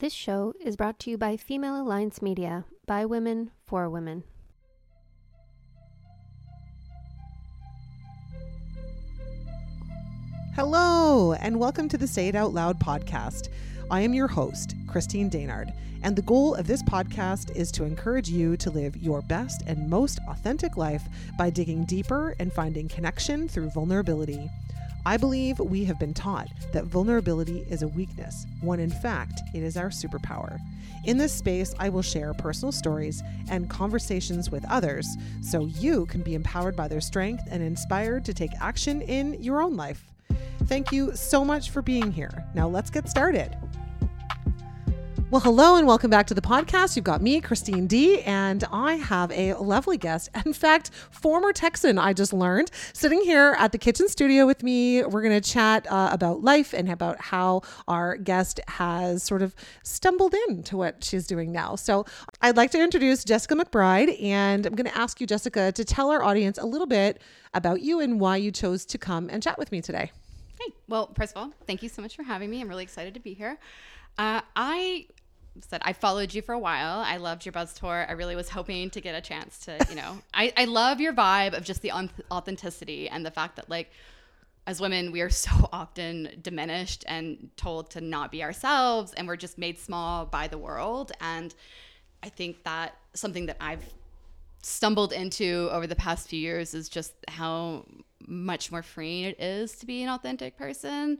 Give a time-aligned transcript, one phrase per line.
[0.00, 4.22] This show is brought to you by Female Alliance Media, by women, for women.
[10.54, 13.48] Hello, and welcome to the Say It Out Loud podcast.
[13.90, 15.72] I am your host, Christine Daynard,
[16.04, 19.90] and the goal of this podcast is to encourage you to live your best and
[19.90, 21.02] most authentic life
[21.36, 24.48] by digging deeper and finding connection through vulnerability.
[25.08, 29.62] I believe we have been taught that vulnerability is a weakness, when in fact it
[29.62, 30.58] is our superpower.
[31.06, 35.06] In this space, I will share personal stories and conversations with others
[35.40, 39.62] so you can be empowered by their strength and inspired to take action in your
[39.62, 40.04] own life.
[40.64, 42.44] Thank you so much for being here.
[42.54, 43.56] Now let's get started.
[45.30, 46.96] Well, hello and welcome back to the podcast.
[46.96, 50.30] You've got me, Christine D, and I have a lovely guest.
[50.46, 55.04] In fact, former Texan, I just learned, sitting here at the kitchen studio with me.
[55.04, 59.54] We're going to chat uh, about life and about how our guest has sort of
[59.82, 61.76] stumbled into what she's doing now.
[61.76, 62.06] So
[62.40, 66.08] I'd like to introduce Jessica McBride, and I'm going to ask you, Jessica, to tell
[66.10, 67.20] our audience a little bit
[67.52, 70.10] about you and why you chose to come and chat with me today.
[70.58, 72.62] Hey, well, first of all, thank you so much for having me.
[72.62, 73.58] I'm really excited to be here.
[74.16, 75.06] Uh, I
[75.64, 77.00] said I followed you for a while.
[77.00, 78.06] I loved your buzz tour.
[78.08, 81.12] I really was hoping to get a chance to, you know, I, I love your
[81.12, 81.92] vibe of just the
[82.30, 83.90] authenticity and the fact that like
[84.66, 89.36] as women we are so often diminished and told to not be ourselves and we're
[89.36, 91.54] just made small by the world and
[92.22, 93.84] I think that something that I've
[94.62, 97.86] stumbled into over the past few years is just how
[98.26, 101.18] much more freeing it is to be an authentic person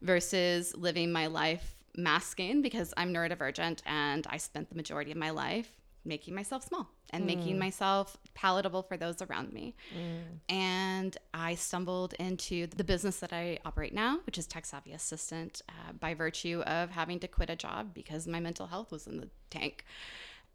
[0.00, 5.30] versus living my life masking because I'm neurodivergent and I spent the majority of my
[5.30, 5.70] life
[6.04, 7.26] making myself small and mm.
[7.26, 9.74] making myself palatable for those around me.
[9.94, 10.54] Mm.
[10.54, 15.60] And I stumbled into the business that I operate now, which is Tech Savvy Assistant,
[15.68, 19.18] uh, by virtue of having to quit a job because my mental health was in
[19.18, 19.84] the tank.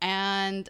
[0.02, 0.70] And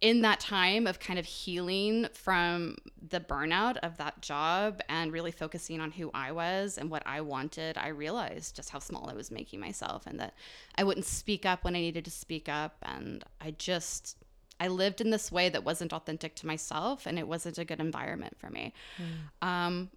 [0.00, 2.76] in that time of kind of healing from
[3.08, 7.22] the burnout of that job and really focusing on who I was and what I
[7.22, 10.34] wanted, I realized just how small I was making myself and that
[10.76, 12.76] I wouldn't speak up when I needed to speak up.
[12.82, 14.18] And I just,
[14.60, 17.80] I lived in this way that wasn't authentic to myself and it wasn't a good
[17.80, 18.74] environment for me.
[18.98, 19.46] Mm.
[19.48, 19.90] Um,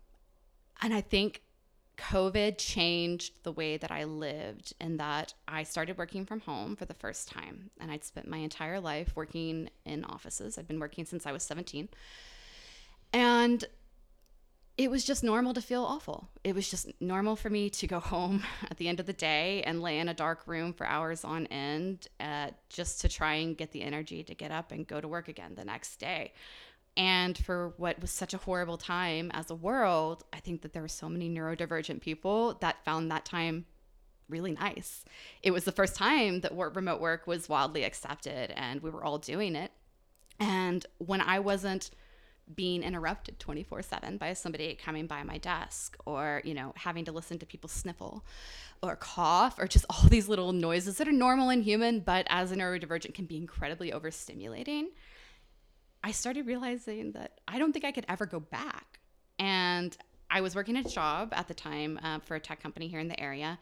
[0.82, 1.42] and I think
[2.00, 6.86] COVID changed the way that I lived in that I started working from home for
[6.86, 7.70] the first time.
[7.80, 10.58] And I'd spent my entire life working in offices.
[10.58, 11.90] I'd been working since I was 17.
[13.12, 13.66] And
[14.78, 16.30] it was just normal to feel awful.
[16.46, 19.62] It was just normal for me to go home at the end of the day
[19.64, 23.58] and lay in a dark room for hours on end uh, just to try and
[23.58, 26.32] get the energy to get up and go to work again the next day.
[27.00, 30.82] And for what was such a horrible time as a world, I think that there
[30.82, 33.66] were so many neurodivergent people that found that time
[34.28, 35.06] really nice.
[35.42, 39.02] It was the first time that work, remote work was wildly accepted and we were
[39.02, 39.72] all doing it.
[40.42, 41.90] And when I wasn't
[42.54, 47.40] being interrupted 24/7 by somebody coming by my desk or, you know, having to listen
[47.40, 48.26] to people sniffle
[48.84, 52.52] or cough or just all these little noises that are normal and human but as
[52.52, 54.88] a neurodivergent can be incredibly overstimulating
[56.04, 59.00] I started realizing that I don't think I could ever go back.
[59.38, 59.96] And
[60.30, 63.08] I was working a job at the time uh, for a tech company here in
[63.08, 63.58] the area.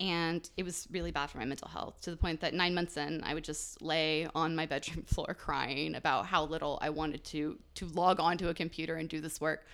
[0.00, 2.96] And it was really bad for my mental health to the point that nine months
[2.96, 7.24] in, I would just lay on my bedroom floor crying about how little I wanted
[7.24, 9.66] to to log onto a computer and do this work.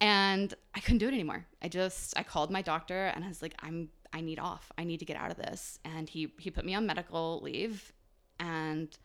[0.00, 1.46] And I couldn't do it anymore.
[1.60, 4.70] I just I called my doctor and I was like, I'm I need off.
[4.78, 5.78] I need to get out of this.
[5.84, 7.92] And he he put me on medical leave
[8.38, 8.96] and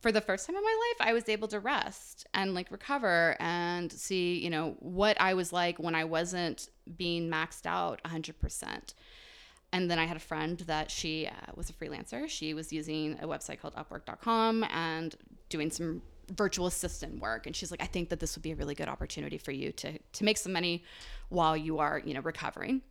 [0.00, 3.36] for the first time in my life, I was able to rest and like recover
[3.38, 8.94] and see, you know, what I was like when I wasn't being maxed out 100%.
[9.72, 12.28] And then I had a friend that she uh, was a freelancer.
[12.28, 15.14] She was using a website called Upwork.com and
[15.48, 16.02] doing some
[16.34, 17.46] virtual assistant work.
[17.46, 19.70] And she's like, I think that this would be a really good opportunity for you
[19.72, 20.84] to to make some money
[21.28, 22.82] while you are, you know, recovering.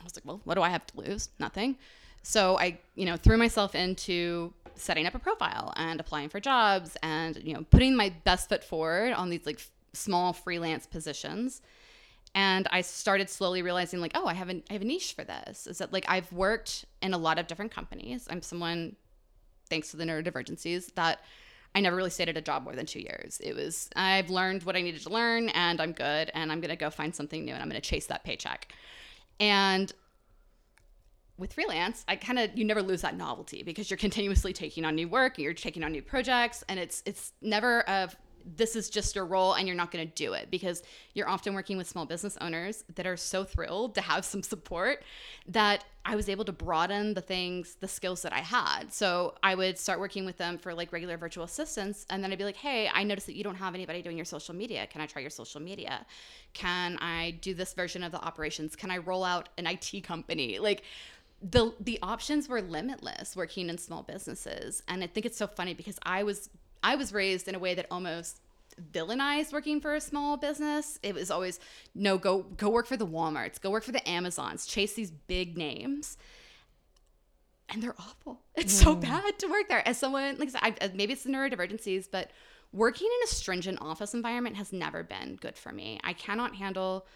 [0.00, 1.30] I was like, well, what do I have to lose?
[1.38, 1.76] Nothing.
[2.28, 6.94] So I, you know, threw myself into setting up a profile and applying for jobs
[7.02, 9.58] and you know putting my best foot forward on these like
[9.94, 11.62] small freelance positions.
[12.34, 15.24] And i started slowly realizing like oh i have, a, I have a niche for
[15.24, 15.66] this.
[15.66, 18.28] Is that like i've worked in a lot of different companies.
[18.28, 18.94] I'm someone
[19.70, 21.20] thanks to the neurodivergencies that
[21.74, 23.40] i never really stayed at a job more than two years.
[23.42, 26.76] It was i've learned what i needed to learn and i'm good and i'm going
[26.76, 28.70] to go find something new and i'm going to chase that paycheck.
[29.40, 29.90] And
[31.38, 34.94] with freelance, I kind of you never lose that novelty because you're continuously taking on
[34.94, 38.10] new work and you're taking on new projects and it's it's never a
[38.56, 40.82] this is just your role and you're not going to do it because
[41.14, 45.02] you're often working with small business owners that are so thrilled to have some support
[45.46, 48.92] that I was able to broaden the things, the skills that I had.
[48.92, 52.06] So I would start working with them for like regular virtual assistants.
[52.08, 54.24] And then I'd be like, hey, I noticed that you don't have anybody doing your
[54.24, 54.86] social media.
[54.86, 56.06] Can I try your social media?
[56.54, 58.74] Can I do this version of the operations?
[58.74, 60.58] Can I roll out an IT company?
[60.58, 60.82] Like,
[61.40, 65.72] the the options were limitless working in small businesses and i think it's so funny
[65.72, 66.50] because i was
[66.82, 68.40] I was raised in a way that almost
[68.92, 70.98] villainized working for a small business.
[71.02, 71.58] It was always
[71.94, 75.56] no go go work for the Walmarts, go work for the Amazons, chase these big
[75.56, 76.16] names.
[77.70, 78.40] And they're awful.
[78.54, 78.84] It's mm.
[78.84, 79.86] so bad to work there.
[79.86, 82.30] As someone like I said, I, maybe it's the neurodivergencies, but
[82.72, 86.00] working in a stringent office environment has never been good for me.
[86.04, 87.06] I cannot handle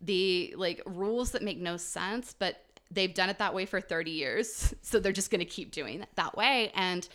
[0.00, 4.10] the like rules that make no sense, but they've done it that way for 30
[4.10, 4.74] years.
[4.82, 7.06] So they're just going to keep doing it that way and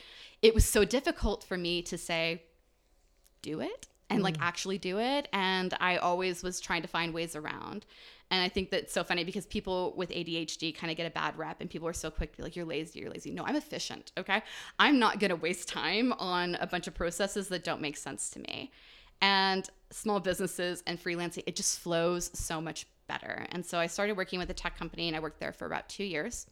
[0.44, 2.44] it was so difficult for me to say,
[3.42, 4.24] do it and mm.
[4.24, 5.28] like actually do it.
[5.32, 7.86] And I always was trying to find ways around.
[8.30, 11.38] And I think that's so funny because people with ADHD kind of get a bad
[11.38, 13.32] rep and people are so quick to be like, you're lazy, you're lazy.
[13.32, 14.12] No, I'm efficient.
[14.18, 14.42] Okay.
[14.80, 18.30] I'm not going to waste time on a bunch of processes that don't make sense
[18.32, 18.72] to me.
[19.22, 23.46] And small businesses and freelancing, it just flows so much better.
[23.52, 25.90] And so I started working with a tech company and I worked there for about
[25.90, 26.48] two years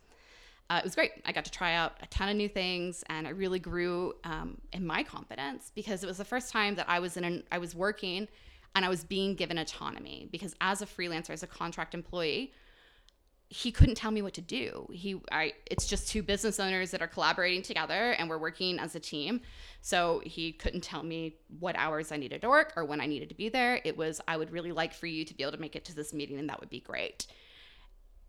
[0.71, 1.11] uh, it was great.
[1.25, 4.57] I got to try out a ton of new things, and I really grew um,
[4.71, 7.57] in my confidence because it was the first time that I was in an I
[7.57, 8.25] was working,
[8.73, 10.29] and I was being given autonomy.
[10.31, 12.53] Because as a freelancer, as a contract employee,
[13.53, 14.87] he couldn't tell me what to do.
[14.93, 18.95] He, I, it's just two business owners that are collaborating together, and we're working as
[18.95, 19.41] a team.
[19.81, 23.27] So he couldn't tell me what hours I needed to work or when I needed
[23.27, 23.81] to be there.
[23.83, 25.95] It was I would really like for you to be able to make it to
[25.95, 27.27] this meeting, and that would be great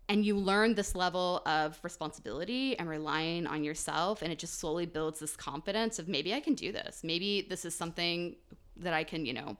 [0.09, 4.85] and you learn this level of responsibility and relying on yourself and it just slowly
[4.85, 8.35] builds this confidence of maybe i can do this maybe this is something
[8.75, 9.55] that i can you know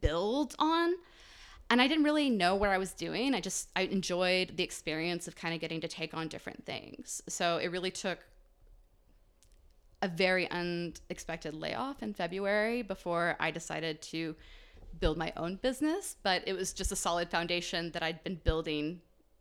[0.00, 0.94] build on
[1.70, 3.34] and i didn't really know what i was doing.
[3.34, 7.22] I just i enjoyed the experience of kind of getting to take on different things.
[7.28, 8.18] So it really took
[10.02, 14.34] a very unexpected layoff in february before i decided to
[14.98, 19.00] build my own business but it was just a solid foundation that i'd been building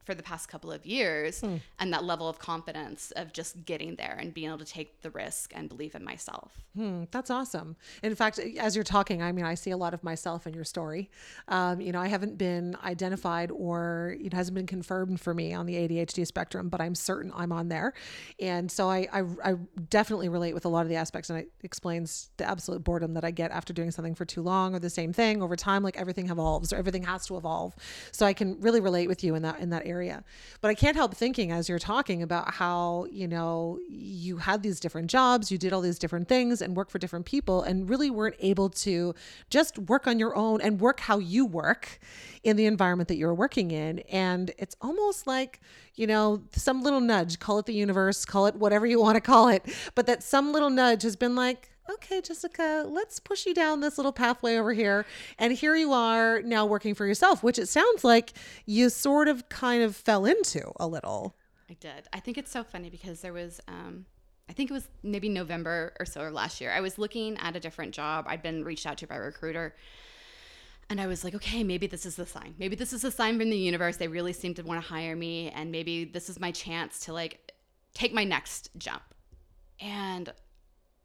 [0.09, 1.61] for the past couple of years mm.
[1.77, 5.11] and that level of confidence of just getting there and being able to take the
[5.11, 6.63] risk and believe in myself.
[6.75, 7.75] Hmm, that's awesome.
[8.01, 10.63] In fact, as you're talking, I mean, I see a lot of myself in your
[10.63, 11.11] story.
[11.47, 15.67] Um, you know, I haven't been identified or it hasn't been confirmed for me on
[15.67, 17.93] the ADHD spectrum, but I'm certain I'm on there.
[18.39, 19.53] And so I, I, I
[19.89, 23.23] definitely relate with a lot of the aspects and it explains the absolute boredom that
[23.23, 25.97] I get after doing something for too long or the same thing over time, like
[25.97, 27.75] everything evolves or everything has to evolve.
[28.11, 30.23] So I can really relate with you in that, in that area area.
[30.61, 34.79] But I can't help thinking as you're talking about how, you know, you had these
[34.79, 38.09] different jobs, you did all these different things and work for different people and really
[38.09, 39.13] weren't able to
[39.49, 41.99] just work on your own and work how you work
[42.43, 43.99] in the environment that you're working in.
[44.11, 45.59] And it's almost like,
[45.95, 49.21] you know, some little nudge, call it the universe, call it whatever you want to
[49.21, 49.65] call it,
[49.95, 53.97] but that some little nudge has been like, okay, Jessica, let's push you down this
[53.97, 55.05] little pathway over here.
[55.37, 58.33] And here you are now working for yourself, which it sounds like
[58.65, 61.35] you sort of kind of fell into a little.
[61.69, 62.07] I did.
[62.13, 64.05] I think it's so funny because there was, um,
[64.49, 66.71] I think it was maybe November or so of last year.
[66.71, 68.25] I was looking at a different job.
[68.27, 69.75] I'd been reached out to by a recruiter.
[70.89, 72.55] And I was like, okay, maybe this is the sign.
[72.57, 73.97] Maybe this is a sign from the universe.
[73.97, 75.49] They really seem to want to hire me.
[75.51, 77.53] And maybe this is my chance to like
[77.93, 79.03] take my next jump.
[79.79, 80.33] And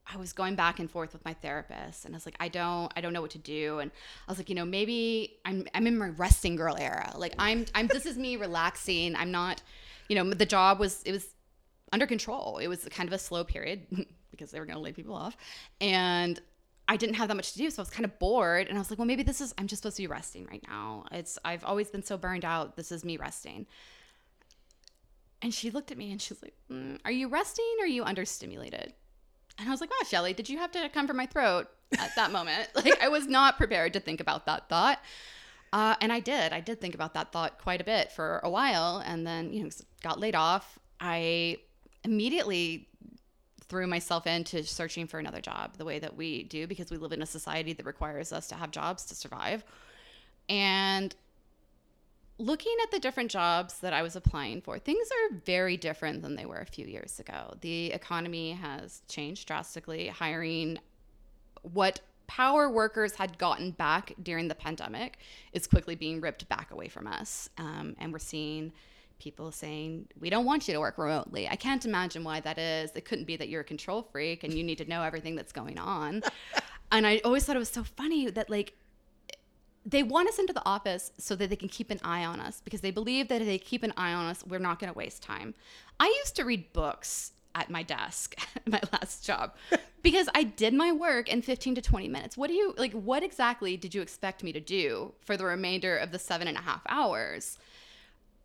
[0.06, 2.92] I was going back and forth with my therapist and I was like, I don't,
[2.94, 3.78] I don't know what to do.
[3.78, 3.90] And
[4.28, 7.12] I was like, you know, maybe I'm, I'm in my resting girl era.
[7.16, 9.16] Like I'm, I'm, this is me relaxing.
[9.16, 9.62] I'm not,
[10.08, 11.26] you know, the job was, it was
[11.90, 12.58] under control.
[12.58, 13.86] It was kind of a slow period
[14.30, 15.36] because they were going to lay people off.
[15.80, 16.38] And
[16.86, 17.70] I didn't have that much to do.
[17.70, 18.68] So I was kind of bored.
[18.68, 20.62] And I was like, well, maybe this is, I'm just supposed to be resting right
[20.68, 21.04] now.
[21.12, 22.76] It's, I've always been so burned out.
[22.76, 23.66] This is me resting.
[25.40, 28.04] And she looked at me and she's like, mm, are you resting or are you
[28.04, 28.92] understimulated?
[29.58, 31.68] And I was like, wow, Shelly, did you have to come for my throat
[31.98, 32.68] at that moment?
[32.74, 35.00] like, I was not prepared to think about that thought.
[35.72, 36.52] Uh, and I did.
[36.52, 39.02] I did think about that thought quite a bit for a while.
[39.04, 39.70] And then, you know,
[40.02, 40.78] got laid off.
[41.00, 41.58] I
[42.04, 42.88] immediately
[43.68, 47.12] threw myself into searching for another job the way that we do because we live
[47.12, 49.64] in a society that requires us to have jobs to survive.
[50.48, 51.14] And
[52.38, 56.36] looking at the different jobs that I was applying for, things are very different than
[56.36, 57.54] they were a few years ago.
[57.60, 60.08] The economy has changed drastically.
[60.08, 60.78] Hiring
[61.62, 65.18] what power workers had gotten back during the pandemic
[65.52, 67.48] is quickly being ripped back away from us.
[67.58, 68.72] Um, and we're seeing
[69.18, 71.48] people saying, we don't want you to work remotely.
[71.48, 72.90] I can't imagine why that is.
[72.94, 75.52] It couldn't be that you're a control freak and you need to know everything that's
[75.52, 76.22] going on.
[76.92, 78.74] and I always thought it was so funny that, like,
[79.84, 82.62] they want us into the office so that they can keep an eye on us
[82.64, 84.96] because they believe that if they keep an eye on us, we're not going to
[84.96, 85.54] waste time.
[86.00, 89.54] I used to read books at my desk at my last job
[90.02, 92.36] because I did my work in 15 to 20 minutes.
[92.36, 92.92] What do you like?
[92.92, 96.56] What exactly did you expect me to do for the remainder of the seven and
[96.56, 97.58] a half hours?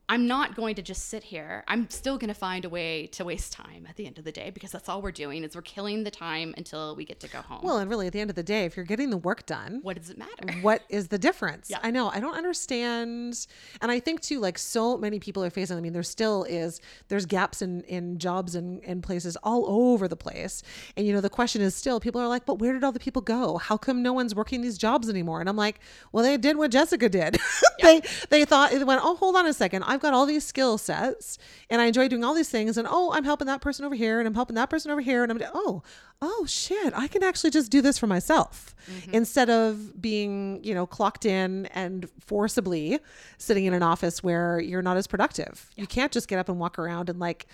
[0.10, 1.63] I'm not going to just sit here.
[1.68, 4.32] I'm still going to find a way to waste time at the end of the
[4.32, 7.30] day because that's all we're doing is we're killing the time until we get to
[7.30, 7.60] go home.
[7.62, 9.82] Well, and really, at the end of the day, if you're getting the work done,
[9.84, 10.60] what does it matter?
[10.62, 11.70] What is the difference?
[11.70, 11.80] Yeah.
[11.84, 12.10] I know.
[12.10, 13.48] I don't understand.
[13.82, 15.78] And I think too, like so many people are facing.
[15.78, 20.08] I mean, there still is there's gaps in in jobs and in places all over
[20.08, 20.63] the place.
[20.98, 23.00] And you know, the question is still people are like, but where did all the
[23.00, 23.58] people go?
[23.58, 25.39] How come no one's working these jobs anymore?
[25.39, 25.80] And I'm like,
[26.12, 27.38] well, they did what Jessica did.
[27.82, 29.01] they they thought it went.
[29.04, 29.84] Oh, hold on a second.
[29.84, 31.38] I've got all these skill sets,
[31.70, 32.77] and I enjoy doing all these things.
[32.77, 35.24] And oh, I'm helping that person over here, and I'm helping that person over here,
[35.24, 35.84] and I'm oh
[36.22, 39.13] oh shit, I can actually just do this for myself mm-hmm.
[39.13, 43.00] instead of being you know clocked in and forcibly
[43.38, 45.70] sitting in an office where you're not as productive.
[45.75, 47.48] You can't just get up and walk around and like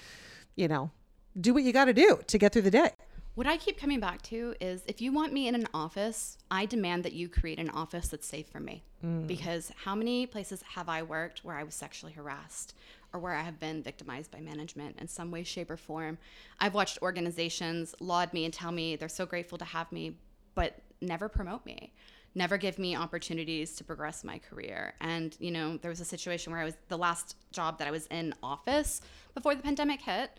[0.55, 0.91] you know
[1.39, 2.91] do what you got to do to get through the day.
[3.35, 6.65] What I keep coming back to is if you want me in an office, I
[6.65, 8.81] demand that you create an office that's safe for me.
[9.03, 9.27] Mm.
[9.27, 12.73] Because how many places have I worked where I was sexually harassed
[13.11, 16.17] or where I have been victimized by management in some way, shape, or form?
[16.61, 20.17] I've watched organizations laud me and tell me they're so grateful to have me,
[20.55, 21.91] but never promote me.
[22.35, 24.93] Never give me opportunities to progress my career.
[25.01, 27.91] And, you know, there was a situation where I was the last job that I
[27.91, 29.01] was in office
[29.33, 30.31] before the pandemic hit.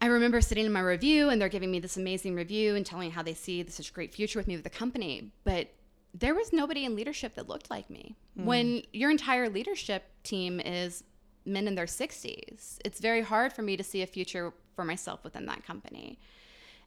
[0.00, 3.10] I remember sitting in my review and they're giving me this amazing review and telling
[3.10, 5.32] how they see this such a great future with me with the company.
[5.44, 5.68] But
[6.14, 8.16] there was nobody in leadership that looked like me.
[8.36, 8.44] Hmm.
[8.44, 11.04] When your entire leadership team is
[11.44, 15.24] men in their 60s, it's very hard for me to see a future for myself
[15.24, 16.18] within that company.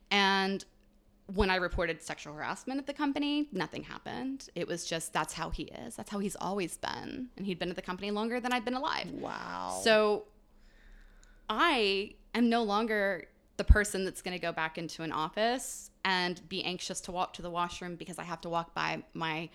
[0.09, 0.63] And
[1.33, 4.49] when I reported sexual harassment at the company, nothing happened.
[4.55, 5.95] It was just that's how he is.
[5.95, 7.29] That's how he's always been.
[7.37, 9.09] And he'd been at the company longer than I'd been alive.
[9.11, 9.79] Wow.
[9.83, 10.25] So
[11.53, 13.27] I am no longer
[13.57, 17.33] the person that's going to go back into an office and be anxious to walk
[17.33, 19.49] to the washroom because I have to walk by my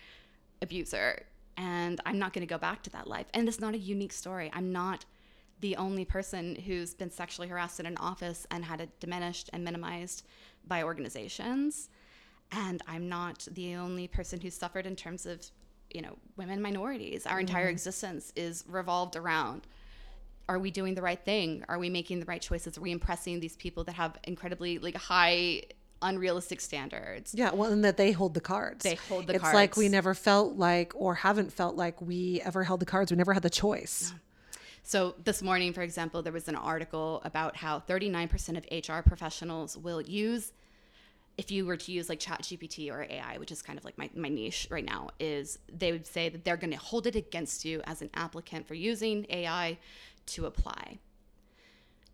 [0.61, 1.25] abuser.
[1.57, 3.25] And I'm not going to go back to that life.
[3.33, 4.51] And it's not a unique story.
[4.53, 5.07] I'm not
[5.61, 9.65] the only person who's been sexually harassed in an office and had it diminished and
[9.65, 10.27] minimized
[10.69, 11.89] by organizations.
[12.53, 15.47] And I'm not the only person who's suffered in terms of,
[15.89, 17.25] you know, women minorities.
[17.25, 17.71] Our entire mm-hmm.
[17.71, 19.67] existence is revolved around
[20.49, 21.65] are we doing the right thing?
[21.69, 22.79] Are we making the right choices?
[22.79, 25.63] Are we impressing these people that have incredibly like high
[26.03, 27.35] unrealistic standards?
[27.35, 28.85] Yeah, well, and that they hold the cards.
[28.85, 29.45] They hold the cards.
[29.45, 33.11] it's like we never felt like, or haven't felt like we ever held the cards.
[33.11, 34.13] We never had the choice.
[34.83, 39.77] So this morning, for example, there was an article about how 39% of HR professionals
[39.77, 40.53] will use
[41.37, 44.09] if you were to use like ChatGPT or ai which is kind of like my,
[44.15, 47.65] my niche right now is they would say that they're going to hold it against
[47.65, 49.79] you as an applicant for using ai
[50.27, 50.99] to apply.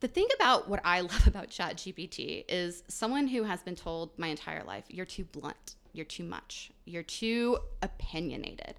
[0.00, 4.28] The thing about what i love about ChatGPT is someone who has been told my
[4.28, 5.76] entire life you're too blunt.
[5.92, 6.70] You're too much.
[6.86, 8.74] You're too opinionated.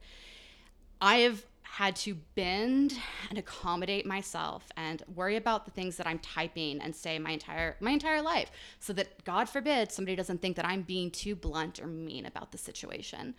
[1.00, 2.94] I've had to bend
[3.30, 7.78] and accommodate myself and worry about the things that I'm typing and say my entire
[7.80, 11.82] my entire life so that God forbid somebody doesn't think that I'm being too blunt
[11.82, 13.34] or mean about the situation.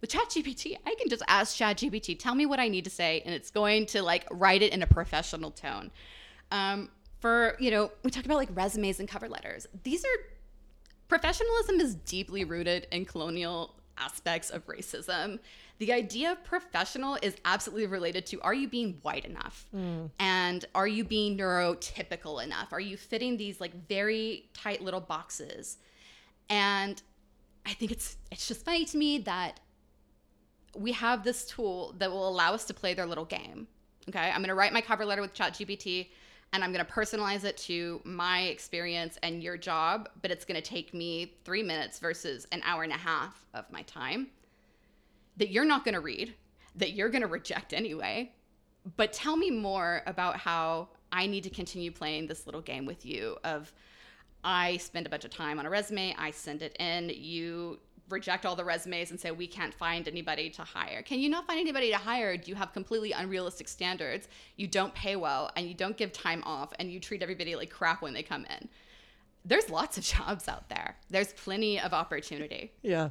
[0.00, 3.34] With ChatGPT, I can just ask ChatGPT, tell me what I need to say, and
[3.34, 5.90] it's going to like write it in a professional tone.
[6.50, 6.88] Um,
[7.20, 9.66] for you know, we talked about like resumes and cover letters.
[9.82, 10.18] These are
[11.08, 15.38] professionalism is deeply rooted in colonial aspects of racism.
[15.78, 19.66] The idea of professional is absolutely related to are you being white enough?
[20.18, 22.72] And are you being neurotypical enough?
[22.72, 25.78] Are you fitting these like very tight little boxes?
[26.48, 27.00] And
[27.66, 29.60] I think it's it's just funny to me that
[30.74, 33.66] we have this tool that will allow us to play their little game.
[34.08, 36.08] Okay, I'm going to write my cover letter with ChatGPT
[36.52, 40.60] and I'm going to personalize it to my experience and your job, but it's going
[40.60, 44.28] to take me three minutes versus an hour and a half of my time
[45.36, 46.34] that you're not going to read,
[46.76, 48.32] that you're going to reject anyway.
[48.96, 53.06] But tell me more about how I need to continue playing this little game with
[53.06, 53.72] you of
[54.42, 57.78] I spend a bunch of time on a resume, I send it in, you
[58.10, 61.02] reject all the resumes and say we can't find anybody to hire.
[61.02, 62.36] Can you not find anybody to hire?
[62.36, 64.28] Do you have completely unrealistic standards?
[64.56, 67.70] You don't pay well and you don't give time off and you treat everybody like
[67.70, 68.68] crap when they come in.
[69.44, 70.96] There's lots of jobs out there.
[71.08, 72.72] There's plenty of opportunity.
[72.82, 73.10] Yeah.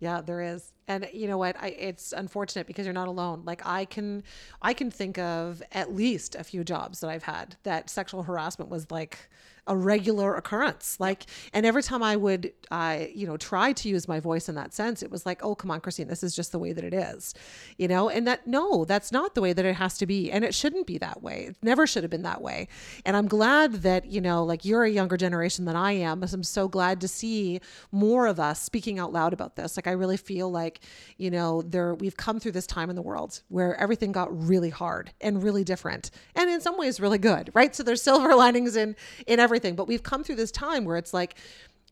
[0.00, 0.72] Yeah, there is.
[0.86, 4.22] and you know what I, it's unfortunate because you're not alone like i can
[4.60, 8.70] i can think of at least a few jobs that i've had that sexual harassment
[8.70, 9.30] was like
[9.66, 10.98] a regular occurrence.
[10.98, 14.54] Like and every time i would i you know try to use my voice in
[14.54, 16.84] that sense it was like oh come on christine this is just the way that
[16.84, 17.34] it is
[17.76, 18.08] you know?
[18.08, 20.86] And that no that's not the way that it has to be and it shouldn't
[20.86, 21.46] be that way.
[21.50, 22.68] It never should have been that way.
[23.04, 26.32] And i'm glad that you know like you're a younger generation than i am but
[26.32, 27.60] i'm so glad to see
[27.92, 29.76] more of us speaking out loud about this.
[29.76, 30.80] Like i really feel like
[31.16, 34.70] you know there we've come through this time in the world where everything got really
[34.70, 37.74] hard and really different and in some ways really good right?
[37.74, 39.76] So there's silver linings in in every everything.
[39.76, 41.36] But we've come through this time where it's like,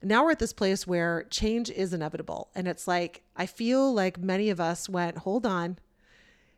[0.02, 2.50] now we're at this place where change is inevitable.
[2.56, 5.78] And it's like, I feel like many of us went, hold on,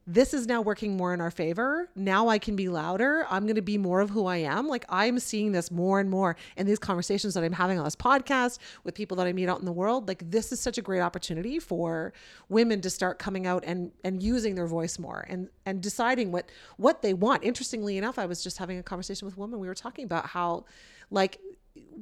[0.06, 1.88] this is now working more in our favor.
[1.94, 3.26] Now I can be louder.
[3.30, 4.68] I'm going to be more of who I am.
[4.68, 7.96] Like I'm seeing this more and more in these conversations that I'm having on this
[7.96, 10.06] podcast with people that I meet out in the world.
[10.06, 12.12] Like this is such a great opportunity for
[12.50, 16.50] women to start coming out and and using their voice more and and deciding what
[16.76, 17.42] what they want.
[17.42, 19.58] Interestingly enough, I was just having a conversation with a woman.
[19.58, 20.66] We were talking about how
[21.14, 21.38] like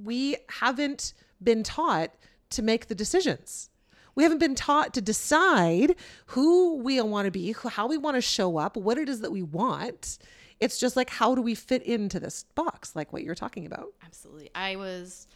[0.03, 2.15] we haven't been taught
[2.51, 3.71] to make the decisions
[4.15, 8.21] we haven't been taught to decide who we want to be, how we want to
[8.21, 10.19] show up, what it is that we want.
[10.61, 13.89] It's just like, how do we fit into this box, like what you're talking about?
[14.05, 14.51] Absolutely.
[14.55, 15.27] I was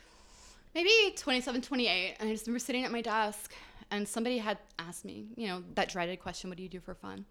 [0.74, 3.52] maybe 27, 28, and I just remember sitting at my desk,
[3.90, 6.94] and somebody had asked me, you know, that dreaded question, what do you do for
[6.94, 7.24] fun?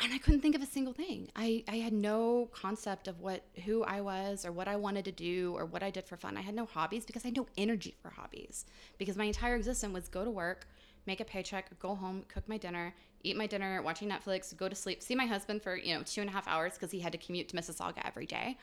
[0.00, 1.30] And I couldn't think of a single thing.
[1.34, 5.12] I, I had no concept of what who I was or what I wanted to
[5.12, 6.36] do or what I did for fun.
[6.36, 8.66] I had no hobbies because I had no energy for hobbies.
[8.98, 10.68] Because my entire existence was go to work,
[11.06, 14.74] make a paycheck, go home, cook my dinner, eat my dinner, watching Netflix, go to
[14.74, 17.12] sleep, see my husband for you know two and a half hours because he had
[17.12, 18.58] to commute to Mississauga every day,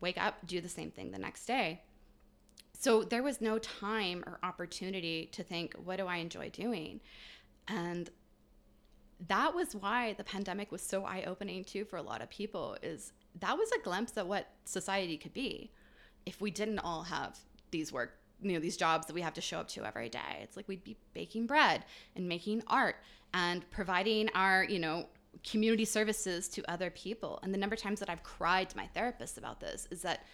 [0.00, 1.82] wake up, do the same thing the next day.
[2.72, 7.00] So there was no time or opportunity to think, what do I enjoy doing?
[7.68, 8.10] And
[9.28, 13.12] that was why the pandemic was so eye-opening too for a lot of people is
[13.40, 15.70] that was a glimpse at what society could be
[16.26, 17.38] if we didn't all have
[17.70, 20.40] these work you know these jobs that we have to show up to every day.
[20.42, 22.96] It's like we'd be baking bread and making art
[23.32, 25.06] and providing our you know
[25.48, 27.40] community services to other people.
[27.42, 30.24] And the number of times that i've cried to my therapist about this is that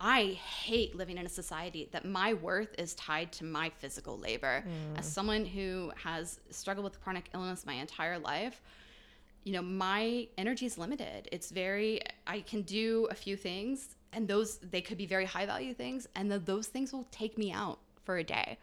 [0.00, 4.64] I hate living in a society that my worth is tied to my physical labor.
[4.66, 4.98] Mm.
[4.98, 8.60] As someone who has struggled with chronic illness my entire life,
[9.44, 11.28] you know, my energy is limited.
[11.32, 15.46] It's very, I can do a few things, and those, they could be very high
[15.46, 18.58] value things, and the, those things will take me out for a day.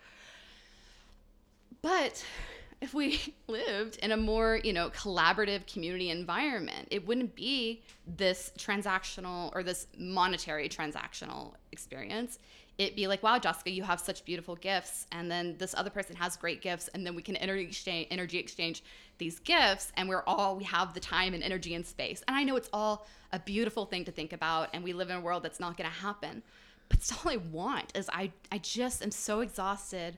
[1.81, 2.23] But
[2.81, 7.81] if we lived in a more, you know, collaborative community environment, it wouldn't be
[8.17, 12.39] this transactional or this monetary transactional experience.
[12.77, 15.05] It'd be like, wow, Jessica, you have such beautiful gifts.
[15.11, 16.87] And then this other person has great gifts.
[16.93, 18.83] And then we can energy exchange, energy exchange
[19.17, 19.91] these gifts.
[19.97, 22.23] And we're all, we have the time and energy and space.
[22.25, 24.69] And I know it's all a beautiful thing to think about.
[24.73, 26.41] And we live in a world that's not going to happen.
[26.87, 30.17] But it's all I want is I, I just am so exhausted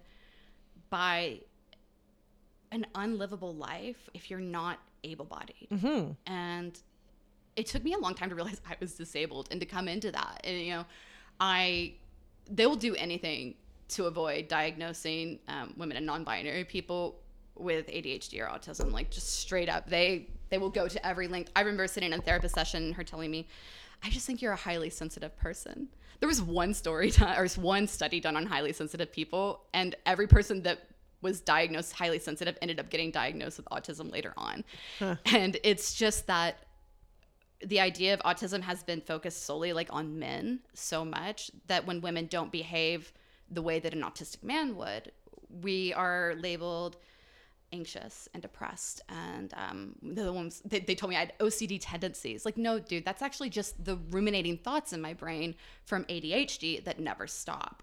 [0.92, 1.40] by
[2.72, 5.68] an unlivable life if you're not able bodied.
[5.72, 6.12] Mm-hmm.
[6.32, 6.80] And
[7.56, 10.12] it took me a long time to realize I was disabled and to come into
[10.12, 10.42] that.
[10.44, 10.86] And, you know,
[11.40, 11.94] I,
[12.50, 13.56] they will do anything
[13.90, 17.20] to avoid diagnosing um, women and non binary people
[17.56, 19.90] with ADHD or autism, like just straight up.
[19.90, 21.52] They, they will go to every length.
[21.56, 23.48] I remember sitting in a therapist session, her telling me,
[24.04, 25.90] I just think you're a highly sensitive person.
[26.20, 30.28] There was one story done, or one study done on highly sensitive people, and every
[30.28, 30.80] person that
[31.22, 34.64] was diagnosed highly sensitive ended up getting diagnosed with autism later on.
[35.00, 35.16] Huh.
[35.26, 36.58] And it's just that
[37.64, 42.02] the idea of autism has been focused solely like on men so much that when
[42.02, 43.14] women don't behave
[43.50, 45.12] the way that an autistic man would,
[45.62, 46.98] we are labeled
[47.74, 52.44] anxious and depressed and um, the ones they, they, told me i had ocd tendencies
[52.44, 55.56] like no dude that's actually just the ruminating thoughts in my brain
[55.86, 57.82] from adhd that never stop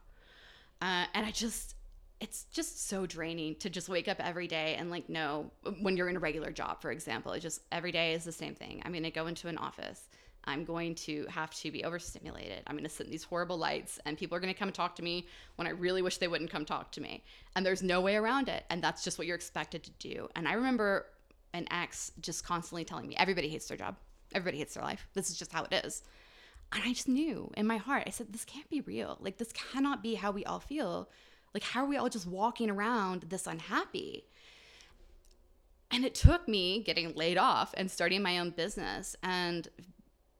[0.82, 1.74] uh, and i just
[2.20, 5.50] it's just so draining to just wake up every day and like know
[5.80, 8.54] when you're in a regular job for example it just every day is the same
[8.54, 8.82] thing.
[8.84, 10.08] I'm going to go into an office.
[10.44, 12.62] I'm going to have to be overstimulated.
[12.66, 14.74] I'm going to sit in these horrible lights and people are going to come and
[14.74, 15.26] talk to me
[15.56, 17.22] when i really wish they wouldn't come talk to me.
[17.54, 18.64] And there's no way around it.
[18.70, 20.28] And that's just what you're expected to do.
[20.34, 21.06] And i remember
[21.52, 23.96] an ex just constantly telling me everybody hates their job.
[24.34, 25.06] Everybody hates their life.
[25.14, 26.02] This is just how it is.
[26.72, 29.18] And i just knew in my heart i said this can't be real.
[29.20, 31.08] Like this cannot be how we all feel
[31.54, 34.24] like, how are we all just walking around this unhappy?
[35.90, 39.68] And it took me getting laid off and starting my own business and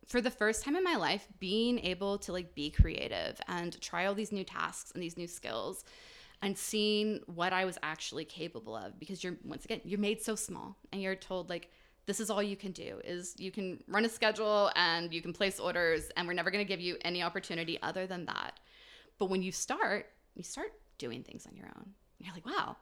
[0.07, 4.07] for the first time in my life being able to like be creative and try
[4.07, 5.85] all these new tasks and these new skills
[6.43, 10.35] and seeing what I was actually capable of because you're once again you're made so
[10.35, 11.71] small and you're told like
[12.07, 15.35] this is all you can do is you can run a schedule and you can
[15.35, 18.59] place orders and we're never going to give you any opportunity other than that.
[19.19, 21.91] But when you start, you start doing things on your own.
[22.19, 22.77] You're like, wow,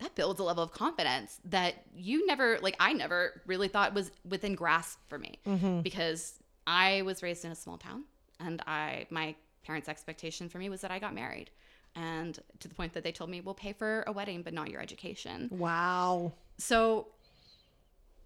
[0.00, 4.10] that builds a level of confidence that you never like I never really thought was
[4.28, 5.80] within grasp for me Mm-hmm.
[5.82, 6.34] because
[6.66, 8.04] I was raised in a small town
[8.40, 11.50] and I my parents expectation for me was that I got married
[11.94, 14.68] and to the point that they told me we'll pay for a wedding but not
[14.70, 15.48] your education.
[15.52, 16.32] Wow.
[16.58, 17.06] So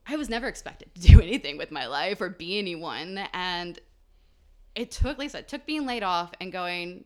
[0.07, 3.79] I was never expected to do anything with my life or be anyone and
[4.75, 7.05] it took Lisa it took being laid off and going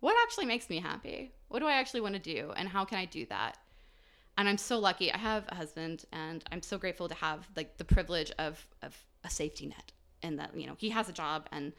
[0.00, 1.32] what actually makes me happy?
[1.48, 3.58] What do I actually want to do and how can I do that?
[4.40, 5.12] and I'm so lucky.
[5.12, 8.96] I have a husband, and I'm so grateful to have like the privilege of of
[9.22, 11.74] a safety net, and that you know he has a job, and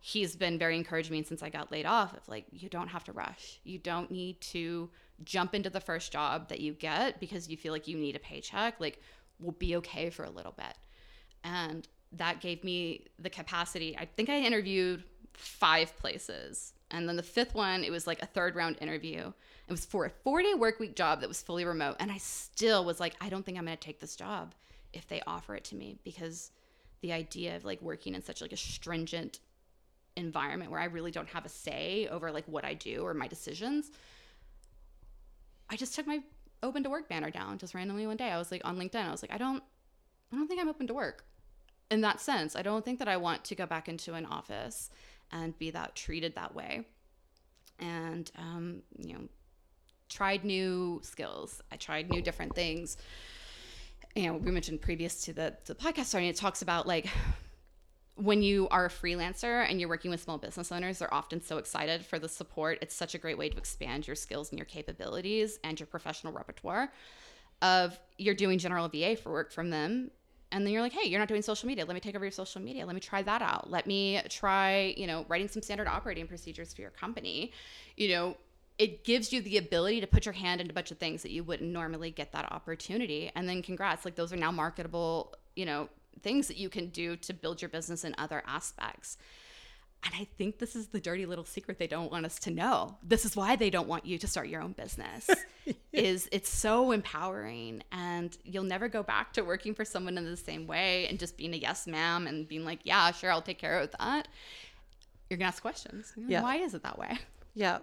[0.00, 2.12] he's been very encouraging since I got laid off.
[2.16, 3.60] Of like, you don't have to rush.
[3.62, 4.90] You don't need to
[5.22, 8.20] jump into the first job that you get because you feel like you need a
[8.20, 8.80] paycheck.
[8.80, 9.00] Like,
[9.38, 10.76] we'll be okay for a little bit,
[11.44, 13.96] and that gave me the capacity.
[13.96, 16.72] I think I interviewed five places.
[16.90, 19.32] And then the fifth one, it was like a third round interview.
[19.68, 21.96] It was for a four day work week job that was fully remote.
[22.00, 24.54] And I still was like, I don't think I'm going to take this job
[24.92, 26.50] if they offer it to me because
[27.00, 29.40] the idea of like working in such like a stringent
[30.16, 33.28] environment where I really don't have a say over like what I do or my
[33.28, 33.90] decisions.
[35.68, 36.20] I just took my
[36.62, 38.30] open to work banner down just randomly one day.
[38.30, 39.06] I was like on LinkedIn.
[39.06, 39.62] I was like, I don't
[40.32, 41.24] I don't think I'm open to work.
[41.90, 44.90] In that sense, I don't think that I want to go back into an office
[45.32, 46.86] and be that treated that way.
[47.78, 49.20] And um, you know,
[50.08, 51.62] tried new skills.
[51.72, 52.96] I tried new different things.
[54.14, 57.06] You know, we mentioned previous to the, the podcast starting, it talks about like
[58.16, 61.56] when you are a freelancer and you're working with small business owners, they're often so
[61.56, 62.78] excited for the support.
[62.82, 66.32] It's such a great way to expand your skills and your capabilities and your professional
[66.32, 66.92] repertoire.
[67.62, 70.10] Of you're doing general VA for work from them,
[70.52, 71.84] and then you're like, hey, you're not doing social media.
[71.84, 72.84] Let me take over your social media.
[72.84, 73.70] Let me try that out.
[73.70, 77.52] Let me try, you know, writing some standard operating procedures for your company.
[77.96, 78.36] You know,
[78.78, 81.30] it gives you the ability to put your hand into a bunch of things that
[81.30, 83.30] you wouldn't normally get that opportunity.
[83.34, 85.88] And then congrats, like those are now marketable, you know,
[86.22, 89.18] things that you can do to build your business in other aspects.
[90.02, 92.96] And I think this is the dirty little secret they don't want us to know.
[93.02, 95.28] This is why they don't want you to start your own business.
[95.92, 100.36] is it's so empowering and you'll never go back to working for someone in the
[100.36, 103.58] same way and just being a yes ma'am and being like, "Yeah, sure, I'll take
[103.58, 104.26] care of that."
[105.28, 106.12] You're going to ask questions.
[106.16, 106.42] Yeah.
[106.42, 107.18] Why is it that way?
[107.54, 107.78] Yeah.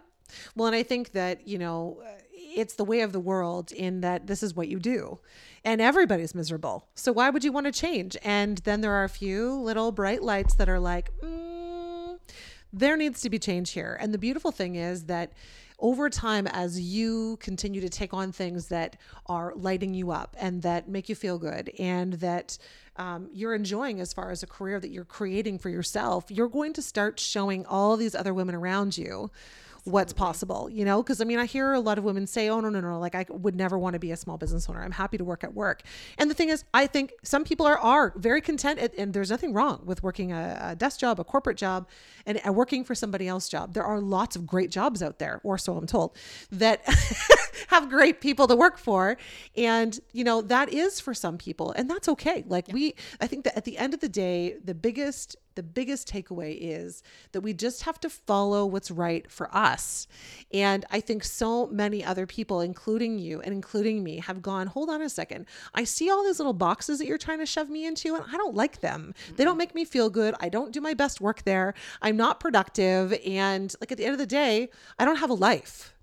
[0.56, 2.02] Well, and I think that, you know,
[2.34, 5.20] it's the way of the world in that this is what you do.
[5.64, 6.88] And everybody's miserable.
[6.96, 8.18] So why would you want to change?
[8.24, 11.47] And then there are a few little bright lights that are like, mm,
[12.78, 13.98] there needs to be change here.
[14.00, 15.34] And the beautiful thing is that
[15.80, 20.62] over time, as you continue to take on things that are lighting you up and
[20.64, 22.58] that make you feel good and that
[22.96, 26.74] um, you're enjoying as far as a career that you're creating for yourself, you're going
[26.74, 29.30] to start showing all these other women around you
[29.88, 31.02] what's possible, you know?
[31.02, 33.16] Because I mean, I hear a lot of women say, oh, no, no, no, like
[33.16, 34.84] I would never want to be a small business owner.
[34.84, 35.82] I'm happy to work at work.
[36.18, 39.32] And the thing is, I think some people are, are very content, at, and there's
[39.32, 41.88] nothing wrong with working a, a desk job, a corporate job,
[42.26, 43.74] and, and working for somebody else's job.
[43.74, 46.18] There are lots of great jobs out there, or so I'm told,
[46.52, 46.82] that
[47.68, 49.18] have great people to work for.
[49.56, 52.44] And, you know, that is for some people, and that's okay.
[52.46, 56.08] Like, we, I think that at the end of the day, the biggest the biggest
[56.08, 60.08] takeaway is that we just have to follow what's right for us.
[60.54, 64.92] And I think so many other people, including you and including me, have gone, hold
[64.92, 65.48] on a second.
[65.74, 68.38] I see all these little boxes that you're trying to shove me into, and I
[68.38, 69.16] don't like them.
[69.36, 70.36] They don't make me feel good.
[70.40, 71.74] I don't do my best work there.
[72.04, 73.20] I'm not productive.
[73.26, 75.97] And like at the end of the day, I don't have a life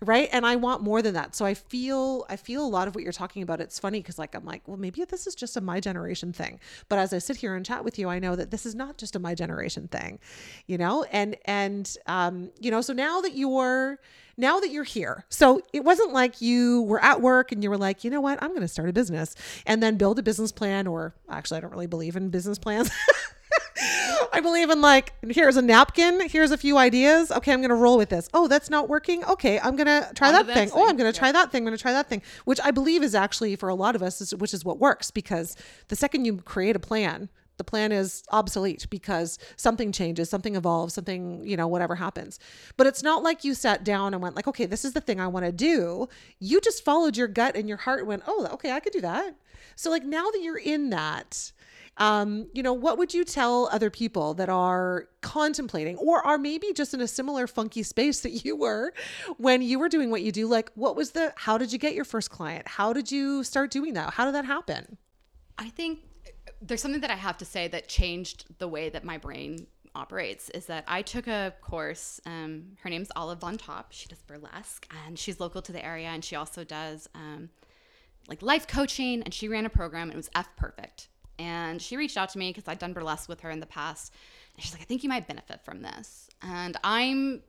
[0.00, 0.28] right?
[0.32, 1.34] And i want more than that.
[1.34, 3.60] So i feel i feel a lot of what you're talking about.
[3.60, 6.60] It's funny because like i'm like well maybe this is just a my generation thing.
[6.88, 8.98] But as i sit here and chat with you i know that this is not
[8.98, 10.18] just a my generation thing
[10.66, 11.04] you know?
[11.10, 13.98] And and um you know so now that you're
[14.36, 17.78] now that you're here so it wasn't like you were at work and you were
[17.78, 18.42] like you know what?
[18.42, 21.60] I'm going to start a business and then build a business plan or actually i
[21.60, 22.90] don't really believe in business plans
[24.32, 27.30] I believe in like, here's a napkin, here's a few ideas.
[27.30, 28.28] Okay, I'm going to roll with this.
[28.34, 29.24] Oh, that's not working.
[29.24, 30.70] Okay, I'm going to try that the thing.
[30.72, 31.62] Oh, I'm going to try that thing.
[31.62, 34.02] I'm going to try that thing, which I believe is actually for a lot of
[34.02, 35.56] us, is, which is what works because
[35.88, 40.94] the second you create a plan, the plan is obsolete because something changes, something evolves,
[40.94, 42.38] something, you know, whatever happens.
[42.76, 45.20] But it's not like you sat down and went like, okay, this is the thing
[45.20, 46.08] I want to do.
[46.38, 49.34] You just followed your gut and your heart went, oh, okay, I could do that.
[49.74, 51.52] So like now that you're in that,
[51.98, 56.72] Um, you know, what would you tell other people that are contemplating or are maybe
[56.74, 58.92] just in a similar funky space that you were
[59.38, 60.46] when you were doing what you do?
[60.46, 62.68] Like, what was the, how did you get your first client?
[62.68, 64.12] How did you start doing that?
[64.12, 64.98] How did that happen?
[65.58, 66.00] I think
[66.60, 70.50] there's something that I have to say that changed the way that my brain operates
[70.50, 72.20] is that I took a course.
[72.26, 73.88] Um, her name's Olive Von Top.
[73.90, 76.08] She does burlesque and she's local to the area.
[76.08, 77.48] And she also does um,
[78.28, 79.22] like life coaching.
[79.22, 80.10] And she ran a program.
[80.10, 81.08] It was F Perfect.
[81.38, 84.12] And she reached out to me because I'd done burlesque with her in the past.
[84.54, 86.28] And she's like, I think you might benefit from this.
[86.42, 87.42] And I'm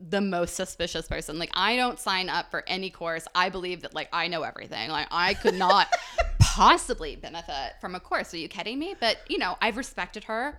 [0.00, 1.38] the most suspicious person.
[1.38, 3.26] Like I don't sign up for any course.
[3.34, 4.90] I believe that like I know everything.
[4.90, 5.88] Like I could not
[6.40, 8.32] possibly benefit from a course.
[8.32, 8.94] Are you kidding me?
[8.98, 10.58] But you know, I've respected her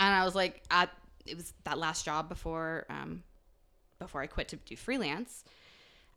[0.00, 0.90] and I was like, at,
[1.26, 3.22] it was that last job before um,
[3.98, 5.44] before I quit to do freelance.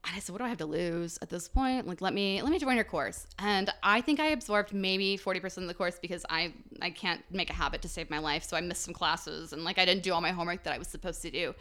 [0.03, 1.87] And I said, what do I have to lose at this point?
[1.87, 3.27] Like, let me let me join your course.
[3.37, 7.51] And I think I absorbed maybe 40% of the course because I I can't make
[7.51, 8.43] a habit to save my life.
[8.43, 10.79] So I missed some classes and like I didn't do all my homework that I
[10.79, 11.53] was supposed to do.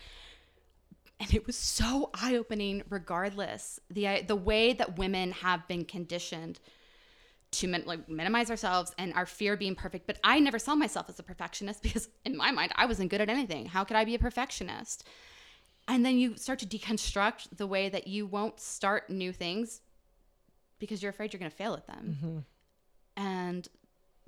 [1.18, 3.78] And it was so eye-opening regardless.
[3.90, 6.60] The uh, the way that women have been conditioned
[7.52, 10.06] to min- like minimize ourselves and our fear of being perfect.
[10.06, 13.20] But I never saw myself as a perfectionist because in my mind I wasn't good
[13.20, 13.66] at anything.
[13.66, 15.06] How could I be a perfectionist?
[15.90, 19.80] And then you start to deconstruct the way that you won't start new things
[20.78, 22.16] because you're afraid you're going to fail at them.
[22.16, 22.38] Mm-hmm.
[23.16, 23.68] And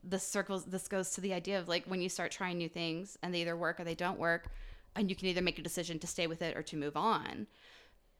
[0.03, 3.17] this circles this goes to the idea of like when you start trying new things
[3.23, 4.49] and they either work or they don't work
[4.97, 7.47] and you can either make a decision to stay with it or to move on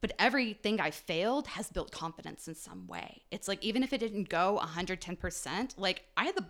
[0.03, 3.23] but everything I failed has built confidence in some way.
[3.31, 6.45] It's like even if it didn't go 110%, like I had the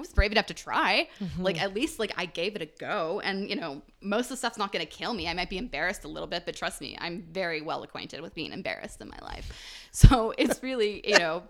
[0.00, 1.08] I was brave enough to try.
[1.20, 1.42] Mm-hmm.
[1.42, 4.36] Like at least like I gave it a go and you know, most of the
[4.38, 5.28] stuff's not going to kill me.
[5.28, 8.34] I might be embarrassed a little bit, but trust me, I'm very well acquainted with
[8.34, 9.52] being embarrassed in my life.
[9.92, 11.42] So it's really, you know,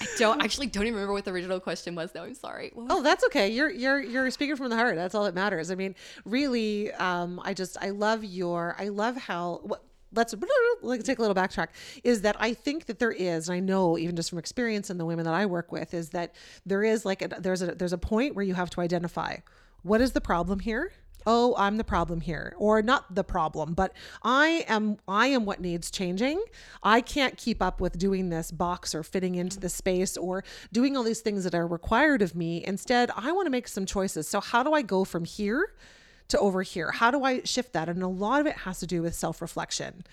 [0.00, 2.22] I don't actually don't even remember what the original question was though.
[2.22, 2.72] I'm sorry.
[2.76, 3.48] Oh, that's okay.
[3.48, 4.94] You're you're you're speaking from the heart.
[4.94, 5.70] That's all that matters.
[5.72, 9.82] I mean, really, um, I just I love your I love how what
[10.16, 10.34] let's
[10.82, 11.68] let's take a little backtrack
[12.04, 14.98] is that I think that there is and I know even just from experience and
[14.98, 17.92] the women that I work with is that there is like a, there's a there's
[17.92, 19.36] a point where you have to identify
[19.82, 20.92] what is the problem here?
[21.28, 25.60] Oh i'm the problem here or not the problem but i am i am what
[25.60, 26.40] needs changing.
[26.84, 30.96] I can't keep up with doing this box or fitting into the space or doing
[30.96, 32.64] all these things that are required of me.
[32.64, 34.28] Instead i want to make some choices.
[34.28, 35.72] So how do i go from here
[36.28, 36.90] to over here?
[36.90, 37.88] How do I shift that?
[37.88, 40.04] And a lot of it has to do with self reflection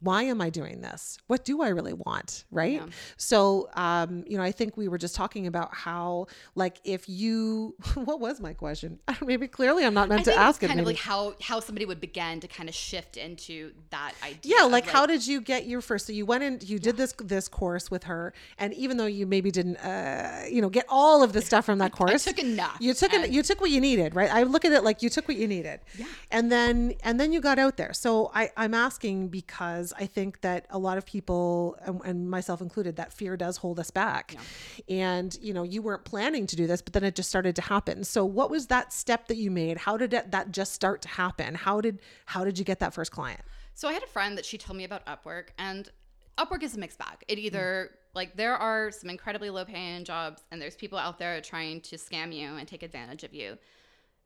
[0.00, 1.18] why am I doing this?
[1.26, 2.44] What do I really want?
[2.50, 2.74] Right.
[2.74, 2.86] Yeah.
[3.16, 7.74] So, um, you know, I think we were just talking about how, like, if you,
[7.94, 8.98] what was my question?
[9.24, 10.68] maybe clearly I'm not meant to ask it.
[10.68, 14.56] Kind of like how how somebody would begin to kind of shift into that idea.
[14.56, 16.06] Yeah, like, like how did you get your first?
[16.06, 19.26] So you went in, you did this this course with her, and even though you
[19.26, 22.42] maybe didn't, uh, you know, get all of the stuff from that course, I took
[22.42, 22.76] enough.
[22.80, 24.32] You took an, you took what you needed, right?
[24.32, 25.80] I look at it like you took what you needed.
[25.96, 26.06] Yeah.
[26.30, 27.92] And then and then you got out there.
[27.92, 32.30] So I I'm asking because because I think that a lot of people, and, and
[32.30, 34.34] myself included, that fear does hold us back.
[34.34, 34.96] Yeah.
[34.96, 37.62] And, you know, you weren't planning to do this, but then it just started to
[37.62, 38.04] happen.
[38.04, 39.78] So what was that step that you made?
[39.78, 41.54] How did it, that just start to happen?
[41.54, 43.40] How did, how did you get that first client?
[43.74, 45.88] So I had a friend that she told me about Upwork and
[46.36, 47.24] Upwork is a mixed bag.
[47.26, 51.40] It either like there are some incredibly low paying jobs and there's people out there
[51.40, 53.58] trying to scam you and take advantage of you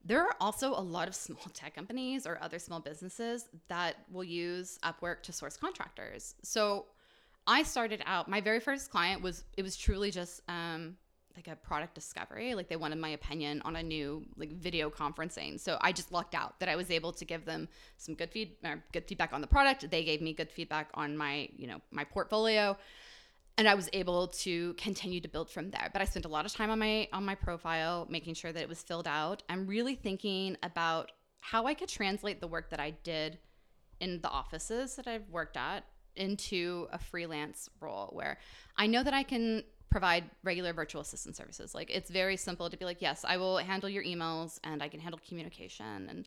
[0.05, 4.25] there are also a lot of small tech companies or other small businesses that will
[4.25, 6.35] use Upwork to source contractors.
[6.43, 6.87] So
[7.47, 10.97] I started out, my very first client was, it was truly just um,
[11.37, 12.55] like a product discovery.
[12.55, 15.59] Like they wanted my opinion on a new like video conferencing.
[15.59, 18.53] So I just lucked out that I was able to give them some good feed,
[18.93, 19.91] good feedback on the product.
[19.91, 22.77] They gave me good feedback on my, you know, my portfolio
[23.59, 25.91] and I was able to continue to build from there.
[25.93, 28.63] But I spent a lot of time on my on my profile, making sure that
[28.63, 29.43] it was filled out.
[29.49, 33.39] I'm really thinking about how I could translate the work that I did
[34.01, 35.85] in the offices that I've worked at
[36.17, 38.39] into a freelance role where
[38.77, 41.75] I know that I can provide regular virtual assistant services.
[41.75, 44.89] Like it's very simple to be like, yes, I will handle your emails and I
[44.89, 46.27] can handle communication and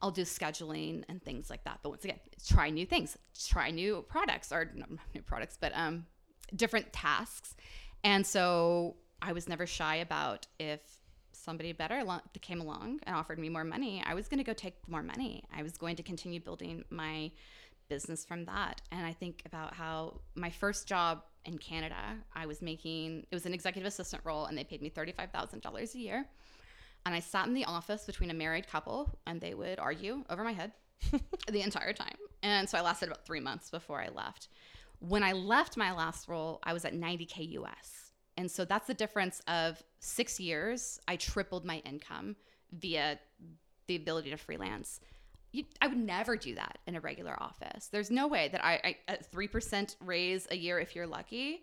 [0.00, 1.80] I'll do scheduling and things like that.
[1.82, 3.16] But once again, try new things,
[3.48, 6.06] try new products or not new products, but um,
[6.54, 7.56] different tasks.
[8.04, 10.80] And so I was never shy about if
[11.32, 12.02] somebody better
[12.40, 15.42] came along and offered me more money, I was going to go take more money.
[15.56, 17.30] I was going to continue building my
[17.88, 18.80] business from that.
[18.90, 23.46] And I think about how my first job in Canada, I was making it was
[23.46, 26.24] an executive assistant role and they paid me $35,000 a year.
[27.04, 30.44] And I sat in the office between a married couple and they would argue over
[30.44, 30.72] my head
[31.50, 32.16] the entire time.
[32.42, 34.48] And so I lasted about 3 months before I left.
[35.08, 38.12] When I left my last role, I was at 90K US.
[38.36, 41.00] And so that's the difference of six years.
[41.08, 42.36] I tripled my income
[42.72, 43.18] via
[43.88, 45.00] the ability to freelance.
[45.50, 47.88] You, I would never do that in a regular office.
[47.88, 51.62] There's no way that I, I a three percent raise a year if you're lucky.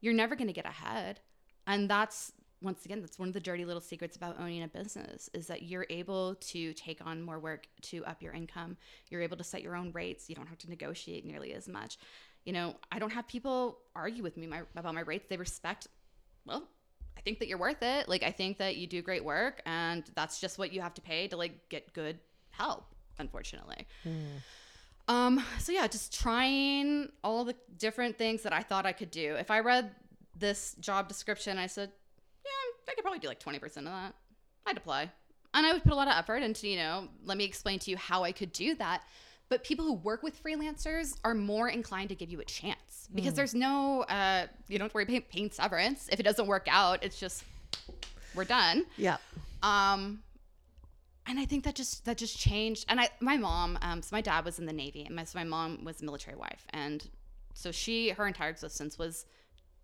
[0.00, 1.20] You're never going to get ahead,
[1.66, 5.28] and that's once again that's one of the dirty little secrets about owning a business
[5.34, 8.78] is that you're able to take on more work to up your income.
[9.10, 10.30] You're able to set your own rates.
[10.30, 11.98] You don't have to negotiate nearly as much.
[12.46, 15.26] You know, I don't have people argue with me my, about my rates.
[15.28, 15.88] They respect.
[16.46, 16.66] Well,
[17.18, 18.08] I think that you're worth it.
[18.08, 21.02] Like I think that you do great work, and that's just what you have to
[21.02, 22.18] pay to like get good
[22.50, 23.86] help unfortunately.
[24.04, 24.42] Mm.
[25.08, 29.34] Um, so yeah, just trying all the different things that I thought I could do.
[29.34, 29.90] If I read
[30.36, 31.90] this job description, I said,
[32.44, 34.14] yeah, I could probably do like 20% of that.
[34.66, 35.10] I'd apply.
[35.54, 37.90] And I would put a lot of effort into, you know, let me explain to
[37.90, 39.02] you how I could do that.
[39.48, 43.32] But people who work with freelancers are more inclined to give you a chance because
[43.32, 43.36] mm.
[43.36, 46.08] there's no, uh, you don't worry paying, paying severance.
[46.10, 47.44] If it doesn't work out, it's just,
[48.34, 48.86] we're done.
[48.96, 49.18] Yeah.
[49.62, 50.22] Um,
[51.28, 52.86] and I think that just that just changed.
[52.88, 55.38] And I, my mom, um, so my dad was in the Navy, and my, so
[55.38, 57.08] my mom was a military wife, and
[57.54, 59.26] so she, her entire existence was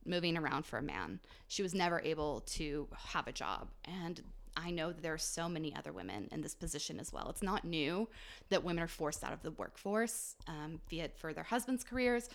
[0.04, 1.20] moving around for a man.
[1.48, 4.20] She was never able to have a job, and
[4.56, 7.28] I know that there are so many other women in this position as well.
[7.30, 8.08] It's not new
[8.50, 12.28] that women are forced out of the workforce, um, be it for their husbands' careers,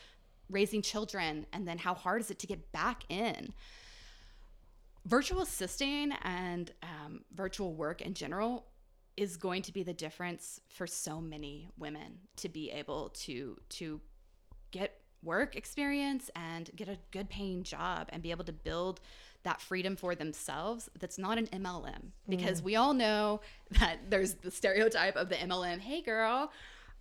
[0.50, 3.54] raising children, and then how hard is it to get back in?
[5.06, 8.66] Virtual assisting and um, virtual work in general
[9.16, 14.00] is going to be the difference for so many women to be able to to
[14.72, 19.00] get work experience and get a good paying job and be able to build
[19.44, 22.66] that freedom for themselves that's not an MLM because mm.
[22.66, 23.42] we all know
[23.80, 26.52] that there's the stereotype of the MLM hey girl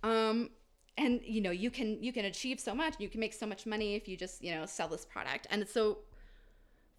[0.03, 0.49] um
[0.97, 3.65] and you know you can you can achieve so much you can make so much
[3.65, 5.99] money if you just you know sell this product and so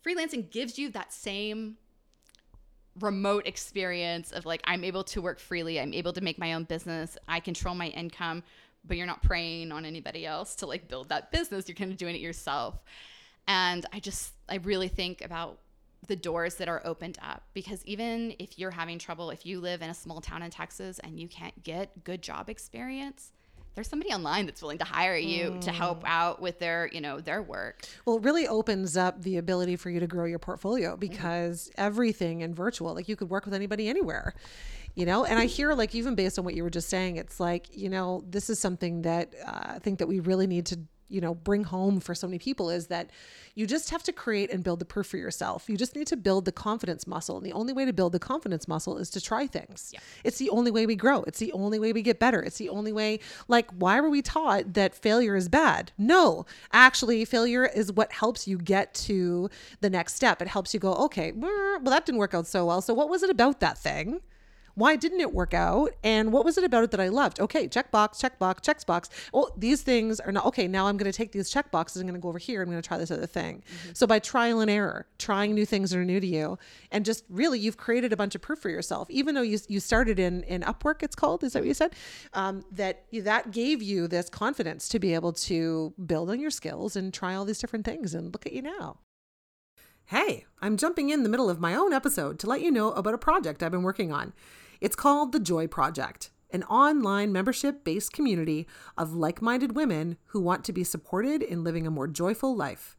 [0.07, 1.77] freelancing gives you that same
[3.01, 6.65] remote experience of like I'm able to work freely, I'm able to make my own
[6.65, 8.43] business, I control my income,
[8.85, 11.69] but you're not preying on anybody else to like build that business.
[11.69, 12.83] You're kind of doing it yourself.
[13.49, 15.59] And I just I really think about
[16.07, 19.83] the doors that are opened up because even if you're having trouble, if you live
[19.83, 23.33] in a small town in Texas and you can't get good job experience,
[23.75, 25.61] there's somebody online that's willing to hire you mm.
[25.61, 26.09] to help mm.
[26.09, 29.89] out with their you know their work well it really opens up the ability for
[29.89, 30.99] you to grow your portfolio mm-hmm.
[30.99, 31.81] because mm-hmm.
[31.81, 34.35] everything in virtual like you could work with anybody anywhere
[34.97, 37.39] you know and i hear like even based on what you were just saying it's
[37.39, 40.81] like you know this is something that uh, i think that we really need to
[41.09, 43.11] you know bring home for so many people is that
[43.55, 45.69] you just have to create and build the proof for yourself.
[45.69, 48.19] You just need to build the confidence muscle and the only way to build the
[48.19, 49.91] confidence muscle is to try things.
[49.93, 50.01] Yeah.
[50.23, 51.23] it's the only way we grow.
[51.25, 52.41] It's the only way we get better.
[52.41, 55.93] It's the only way like why were we taught that failure is bad?
[55.99, 56.47] No.
[56.73, 60.41] Actually failure is what helps you get to the next step.
[60.41, 62.81] It helps you go okay well that didn't work out so well.
[62.81, 64.21] So what was it about that thing
[64.79, 65.91] why didn't it work out?
[66.05, 67.41] And what was it about it that I loved?
[67.41, 69.11] Okay, check box, check box, checks box.
[69.33, 70.69] Well, these things are not okay.
[70.69, 72.01] Now I'm going to take these check boxes.
[72.01, 72.63] I'm going to go over here.
[72.63, 73.63] I'm going to try this other thing.
[73.63, 73.91] Mm-hmm.
[73.95, 76.59] So by trial and error, trying new things that are new to you,
[76.93, 79.11] and just really, you've created a bunch of proof for yourself.
[79.11, 81.43] Even though you you started in in Upwork, it's called.
[81.43, 81.95] Is that what you said?
[82.33, 86.95] Um, that that gave you this confidence to be able to build on your skills
[86.95, 88.15] and try all these different things.
[88.15, 88.99] And look at you now.
[90.09, 93.13] Hey, I'm jumping in the middle of my own episode to let you know about
[93.13, 94.33] a project I've been working on.
[94.81, 100.41] It's called the Joy Project, an online membership based community of like minded women who
[100.41, 102.97] want to be supported in living a more joyful life.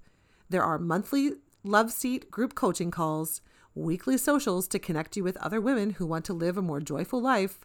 [0.50, 3.40] There are monthly love seat group coaching calls,
[3.76, 7.22] weekly socials to connect you with other women who want to live a more joyful
[7.22, 7.60] life,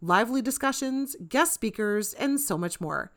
[0.00, 3.12] lively discussions, guest speakers, and so much more.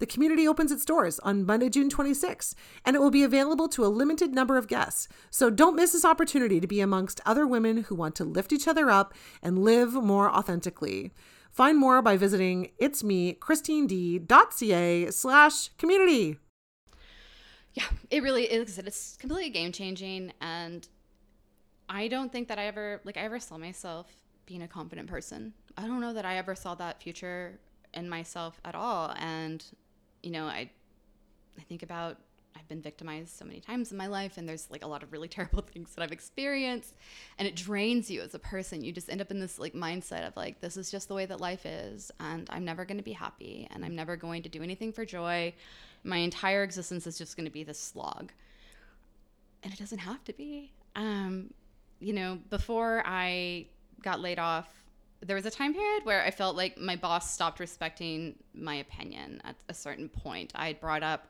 [0.00, 3.84] The community opens its doors on Monday, June 26, and it will be available to
[3.84, 5.06] a limited number of guests.
[5.30, 8.66] So don't miss this opportunity to be amongst other women who want to lift each
[8.66, 11.12] other up and live more authentically.
[11.50, 16.38] Find more by visiting it's me, christined.ca slash community.
[17.74, 18.78] Yeah, it really is.
[18.78, 20.32] It's completely game changing.
[20.40, 20.88] And
[21.90, 24.06] I don't think that I ever, like, I ever saw myself
[24.46, 25.52] being a confident person.
[25.76, 27.60] I don't know that I ever saw that future
[27.92, 29.14] in myself at all.
[29.18, 29.64] And
[30.22, 30.70] you know, I
[31.58, 32.18] I think about
[32.56, 35.12] I've been victimized so many times in my life, and there's like a lot of
[35.12, 36.94] really terrible things that I've experienced,
[37.38, 38.82] and it drains you as a person.
[38.82, 41.26] You just end up in this like mindset of like, this is just the way
[41.26, 44.48] that life is, and I'm never going to be happy, and I'm never going to
[44.48, 45.54] do anything for joy.
[46.02, 48.32] My entire existence is just going to be this slog,
[49.62, 50.72] and it doesn't have to be.
[50.96, 51.52] Um,
[52.00, 53.66] you know, before I
[54.02, 54.79] got laid off
[55.22, 59.40] there was a time period where I felt like my boss stopped respecting my opinion
[59.44, 60.52] at a certain point.
[60.54, 61.26] I had brought up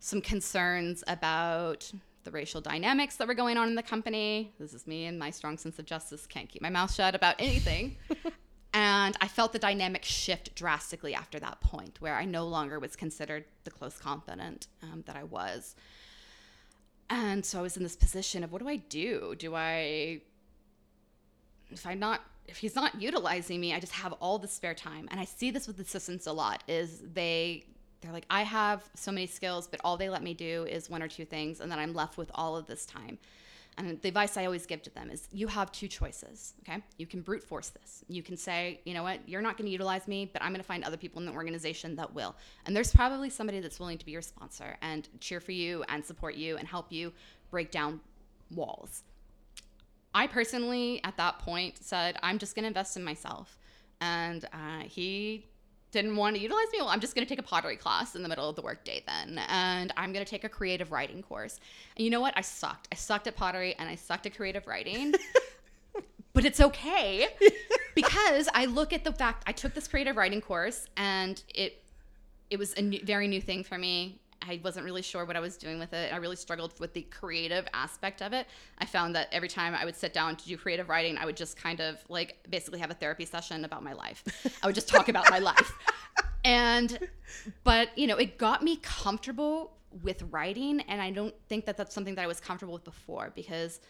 [0.00, 1.90] some concerns about
[2.24, 4.52] the racial dynamics that were going on in the company.
[4.58, 6.26] This is me and my strong sense of justice.
[6.26, 7.96] Can't keep my mouth shut about anything.
[8.74, 12.96] and I felt the dynamic shift drastically after that point, where I no longer was
[12.96, 15.74] considered the close confidant um, that I was.
[17.10, 19.34] And so I was in this position of what do I do?
[19.38, 20.20] Do I,
[21.70, 25.06] if I'm not, if he's not utilizing me, I just have all the spare time.
[25.10, 27.64] And I see this with assistants a lot is they,
[28.00, 31.02] they're like, I have so many skills, but all they let me do is one
[31.02, 31.60] or two things.
[31.60, 33.18] And then I'm left with all of this time.
[33.76, 36.82] And the advice I always give to them is you have two choices, okay?
[36.96, 38.04] You can brute force this.
[38.08, 40.60] You can say, you know what, you're not going to utilize me, but I'm going
[40.60, 42.34] to find other people in the organization that will.
[42.66, 46.04] And there's probably somebody that's willing to be your sponsor and cheer for you and
[46.04, 47.12] support you and help you
[47.52, 48.00] break down
[48.50, 49.04] walls.
[50.14, 53.58] I personally, at that point, said, I'm just going to invest in myself.
[54.00, 55.46] And uh, he
[55.90, 56.78] didn't want to utilize me.
[56.80, 59.02] Well, I'm just going to take a pottery class in the middle of the workday
[59.06, 59.40] then.
[59.48, 61.58] And I'm going to take a creative writing course.
[61.96, 62.34] And you know what?
[62.36, 62.88] I sucked.
[62.92, 65.14] I sucked at pottery and I sucked at creative writing.
[66.32, 67.28] but it's okay
[67.94, 71.82] because I look at the fact I took this creative writing course and it
[72.50, 74.20] it was a new, very new thing for me.
[74.48, 76.12] I wasn't really sure what I was doing with it.
[76.12, 78.46] I really struggled with the creative aspect of it.
[78.78, 81.36] I found that every time I would sit down to do creative writing, I would
[81.36, 84.24] just kind of like basically have a therapy session about my life.
[84.62, 85.72] I would just talk about my life.
[86.44, 87.00] And,
[87.64, 90.80] but, you know, it got me comfortable with writing.
[90.82, 93.80] And I don't think that that's something that I was comfortable with before because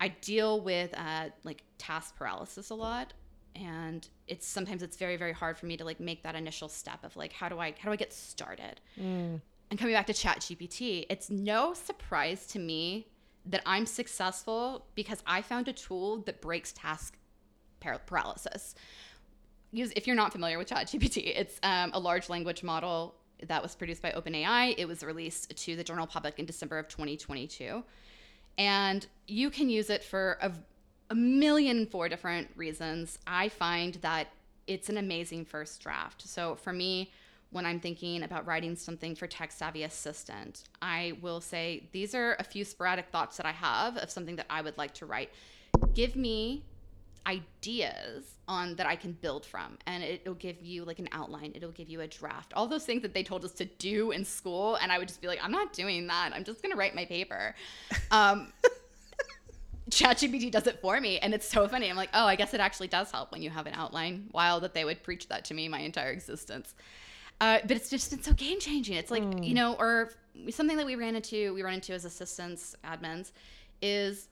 [0.00, 3.14] I deal with uh, like task paralysis a lot
[3.56, 7.04] and it's sometimes it's very very hard for me to like make that initial step
[7.04, 9.40] of like how do i how do i get started mm
[9.70, 13.08] and coming back to ChatGPT it's no surprise to me
[13.46, 17.16] that i'm successful because i found a tool that breaks task
[18.06, 18.74] paralysis.
[19.72, 23.14] If you're not familiar with ChatGPT it's um, a large language model
[23.46, 24.74] that was produced by OpenAI.
[24.78, 27.82] It was released to the general public in december of 2022
[28.56, 30.52] and you can use it for a,
[31.10, 33.18] a million four different reasons.
[33.26, 34.28] I find that
[34.66, 36.22] it's an amazing first draft.
[36.22, 37.10] So for me
[37.54, 40.64] when I'm thinking about writing something for tech savvy assistant.
[40.82, 44.46] I will say these are a few sporadic thoughts that I have of something that
[44.50, 45.30] I would like to write.
[45.94, 46.64] Give me
[47.28, 49.78] ideas on that I can build from.
[49.86, 51.52] And it'll give you like an outline.
[51.54, 52.52] It'll give you a draft.
[52.54, 55.22] All those things that they told us to do in school and I would just
[55.22, 56.32] be like I'm not doing that.
[56.34, 57.54] I'm just gonna write my paper.
[58.10, 58.52] Um,
[59.90, 61.88] ChatGPT does it for me and it's so funny.
[61.88, 64.26] I'm like oh I guess it actually does help when you have an outline.
[64.32, 66.74] While that they would preach that to me my entire existence
[67.40, 68.96] uh, but it's just been so game changing.
[68.96, 69.46] It's like, mm.
[69.46, 70.10] you know, or
[70.50, 73.32] something that we ran into, we run into as assistants, admins,
[73.82, 74.28] is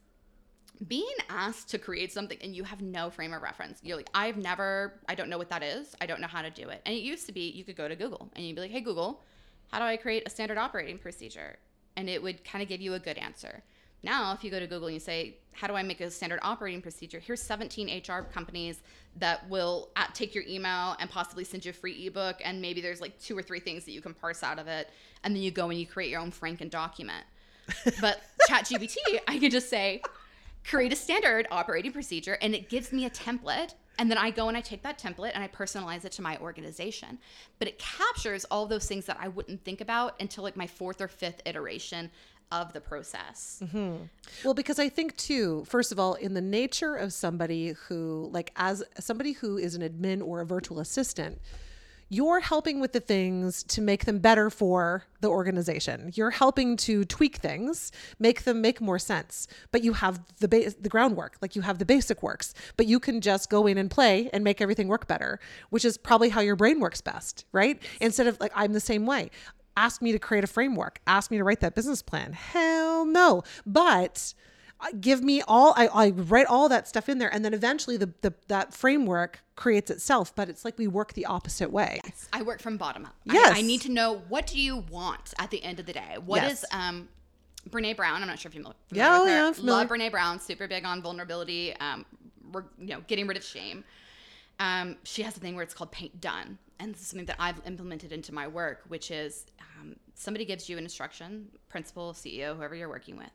[0.88, 3.78] being asked to create something and you have no frame of reference.
[3.82, 5.94] You're like, I've never, I don't know what that is.
[6.00, 6.82] I don't know how to do it.
[6.86, 8.80] And it used to be you could go to Google and you'd be like, hey,
[8.80, 9.22] Google,
[9.70, 11.56] how do I create a standard operating procedure?
[11.96, 13.62] And it would kind of give you a good answer.
[14.02, 16.40] Now, if you go to Google and you say, How do I make a standard
[16.42, 17.18] operating procedure?
[17.18, 18.82] Here's 17 HR companies
[19.18, 22.40] that will uh, take your email and possibly send you a free ebook.
[22.44, 24.88] And maybe there's like two or three things that you can parse out of it.
[25.22, 27.24] And then you go and you create your own Franken document.
[28.00, 28.96] But ChatGPT,
[29.28, 30.02] I can just say,
[30.64, 33.74] Create a standard operating procedure, and it gives me a template.
[33.98, 36.38] And then I go and I take that template and I personalize it to my
[36.38, 37.18] organization.
[37.58, 41.00] But it captures all those things that I wouldn't think about until like my fourth
[41.00, 42.10] or fifth iteration
[42.52, 43.62] of the process.
[43.64, 44.04] Mm-hmm.
[44.44, 48.52] Well, because I think too, first of all, in the nature of somebody who, like,
[48.54, 51.40] as somebody who is an admin or a virtual assistant,
[52.10, 56.12] you're helping with the things to make them better for the organization.
[56.14, 59.48] You're helping to tweak things, make them make more sense.
[59.70, 62.52] But you have the base, the groundwork, like you have the basic works.
[62.76, 65.40] But you can just go in and play and make everything work better,
[65.70, 67.80] which is probably how your brain works best, right?
[67.98, 69.30] Instead of like I'm the same way
[69.76, 72.32] ask me to create a framework, ask me to write that business plan.
[72.32, 73.42] Hell no.
[73.66, 74.34] But
[74.82, 77.96] uh, give me all I, I write all that stuff in there and then eventually
[77.96, 82.28] the, the that framework creates itself but it's like we work the opposite way yes
[82.32, 85.34] i work from bottom up yes i, I need to know what do you want
[85.38, 86.64] at the end of the day What yes.
[86.64, 87.08] is um
[87.70, 89.34] Brené Brown i'm not sure if you're familiar yeah, with her.
[89.34, 89.78] yeah familiar.
[89.78, 92.04] love Brené Brown super big on vulnerability um
[92.50, 93.84] we're you know getting rid of shame
[94.58, 97.36] um she has a thing where it's called paint done and this is something that
[97.38, 102.56] I've implemented into my work, which is um, somebody gives you an instruction, principal, CEO,
[102.56, 103.30] whoever you're working with,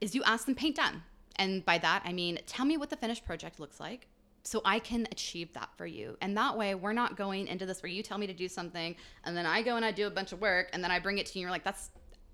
[0.00, 1.02] is you ask them paint done.
[1.36, 4.08] And by that, I mean, tell me what the finished project looks like
[4.44, 6.16] so I can achieve that for you.
[6.22, 8.96] And that way, we're not going into this where you tell me to do something
[9.24, 11.18] and then I go and I do a bunch of work and then I bring
[11.18, 11.90] it to you and you're like, that's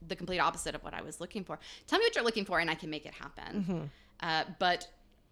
[0.06, 1.58] the complete opposite of what I was looking for.
[1.88, 3.64] Tell me what you're looking for and I can make it happen.
[3.64, 3.84] Mm-hmm.
[4.20, 4.86] Uh, but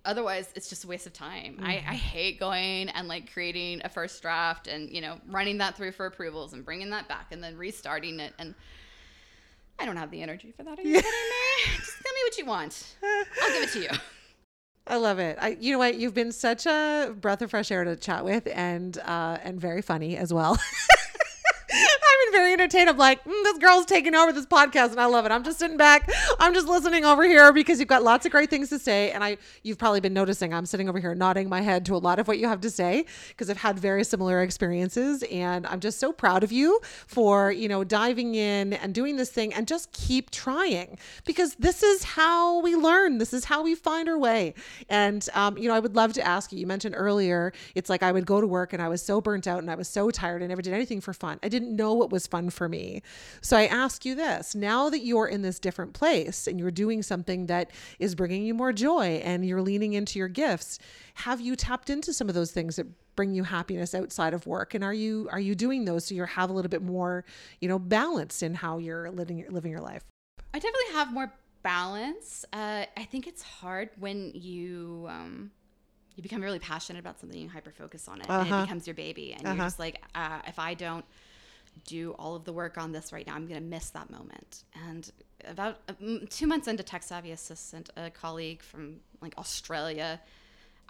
[0.05, 1.65] otherwise it's just a waste of time mm-hmm.
[1.65, 1.93] I, I mm-hmm.
[1.93, 6.07] hate going and like creating a first draft and you know running that through for
[6.07, 8.55] approvals and bringing that back and then restarting it and
[9.79, 10.79] I don't have the energy for that.
[10.79, 11.77] Are you kidding me?
[11.77, 12.97] Just tell me what you want.
[13.03, 13.89] I'll give it to you.
[14.87, 15.39] I love it.
[15.41, 15.97] I, you know what?
[15.97, 19.83] You've been such a breath of fresh air to chat with, and uh, and very
[19.83, 20.59] funny as well.
[22.53, 22.91] Entertained.
[22.91, 25.33] I'm like, mm, this girl's taking over this podcast, and I love it.
[25.33, 26.11] I'm just sitting back.
[26.39, 29.25] I'm just listening over here because you've got lots of great things to say, and
[29.25, 32.19] I you've probably been noticing I'm sitting over here nodding my head to a lot
[32.19, 35.99] of what you have to say because I've had very similar experiences, and I'm just
[35.99, 39.91] so proud of you for you know diving in and doing this thing, and just
[39.93, 43.17] keep trying because this is how we learn.
[43.17, 44.53] This is how we find our way.
[44.91, 46.59] And um, you know, I would love to ask you.
[46.59, 49.47] You mentioned earlier, it's like I would go to work and I was so burnt
[49.47, 50.43] out and I was so tired.
[50.43, 51.39] I never did anything for fun.
[51.43, 53.03] I didn't know what was fun for me.
[53.41, 57.03] So I ask you this now that you're in this different place and you're doing
[57.03, 60.79] something that is bringing you more joy and you're leaning into your gifts,
[61.15, 64.73] have you tapped into some of those things that bring you happiness outside of work
[64.75, 67.27] and are you are you doing those so you have a little bit more
[67.61, 70.03] you know balance in how you're living living your life
[70.55, 71.31] I definitely have more
[71.63, 72.45] balance.
[72.53, 75.51] Uh, I think it's hard when you um,
[76.17, 78.59] you become really passionate about something, you hyper focus on it, and Uh-huh.
[78.61, 79.55] it becomes your baby, and Uh-huh.
[79.57, 81.05] you're just like, uh, if I don't
[81.85, 84.65] do all of the work on this right now, I'm gonna miss that moment.
[84.89, 85.11] And
[85.47, 85.93] about uh,
[86.31, 90.21] two months into Tech Savvy Assistant, a colleague from like Australia.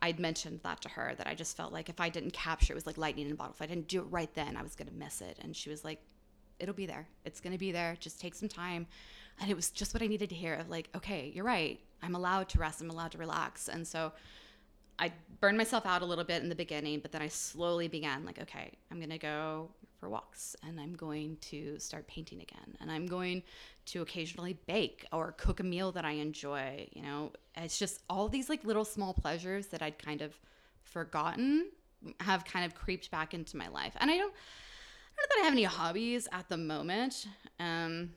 [0.05, 2.75] I'd mentioned that to her that I just felt like if I didn't capture it
[2.75, 3.55] was like lightning in a bottle.
[3.55, 5.39] If I didn't do it right then, I was gonna miss it.
[5.41, 6.01] And she was like,
[6.63, 7.07] it'll be there.
[7.25, 7.97] It's going to be there.
[8.01, 8.87] Just take some time.
[9.41, 11.81] And it was just what I needed to hear of like, okay, you're right.
[12.03, 12.81] I'm allowed to rest.
[12.81, 13.69] I'm allowed to relax.
[13.69, 14.13] And so
[14.99, 18.25] I burned myself out a little bit in the beginning, but then I slowly began
[18.25, 19.69] like, okay, I'm going to go
[20.03, 22.77] for walks and I'm going to start painting again.
[22.81, 23.45] And I'm going
[23.87, 26.89] to occasionally bake or cook a meal that I enjoy.
[26.93, 30.35] You know, it's just all these like little small pleasures that I'd kind of
[30.83, 31.71] forgotten
[32.19, 33.93] have kind of creeped back into my life.
[34.01, 37.29] And I don't, I don't know that I have any hobbies at the moment.
[37.61, 38.11] Um,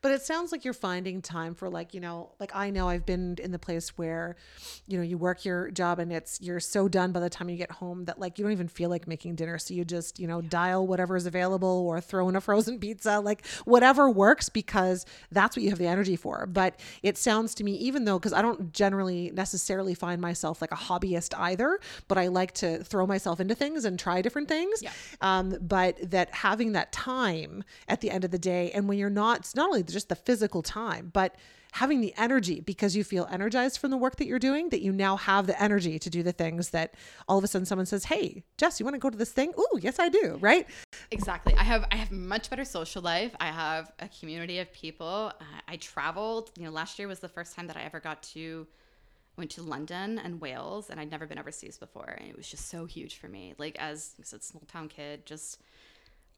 [0.00, 3.04] But it sounds like you're finding time for like, you know, like I know I've
[3.04, 4.36] been in the place where,
[4.86, 7.56] you know, you work your job and it's you're so done by the time you
[7.56, 9.58] get home that like you don't even feel like making dinner.
[9.58, 13.18] So you just, you know, dial whatever is available or throw in a frozen pizza,
[13.18, 16.46] like whatever works because that's what you have the energy for.
[16.46, 20.72] But it sounds to me, even though because I don't generally necessarily find myself like
[20.72, 24.82] a hobbyist either, but I like to throw myself into things and try different things.
[24.82, 24.92] Yeah.
[25.20, 29.10] Um, but that having that time at the end of the day, and when you're
[29.10, 31.36] not, not only just the physical time, but
[31.72, 34.92] having the energy because you feel energized from the work that you're doing, that you
[34.92, 36.94] now have the energy to do the things that
[37.28, 39.52] all of a sudden someone says, Hey, Jess, you want to go to this thing?
[39.58, 40.38] Ooh, yes, I do.
[40.40, 40.66] Right.
[41.10, 41.54] exactly.
[41.54, 43.34] I have I have much better social life.
[43.40, 45.32] I have a community of people.
[45.66, 46.50] I traveled.
[46.56, 48.66] You know, last year was the first time that I ever got to
[49.36, 52.68] went to London and Wales, and I'd never been overseas before, and it was just
[52.68, 53.54] so huge for me.
[53.56, 55.60] Like as I said, small town kid, just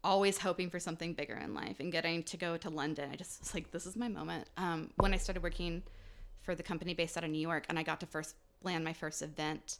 [0.02, 3.10] always hoping for something bigger in life and getting to go to London.
[3.12, 4.48] I just was like, this is my moment.
[4.56, 5.82] Um, when I started working
[6.42, 8.92] for the company based out of New York, and I got to first land my
[8.92, 9.78] first event.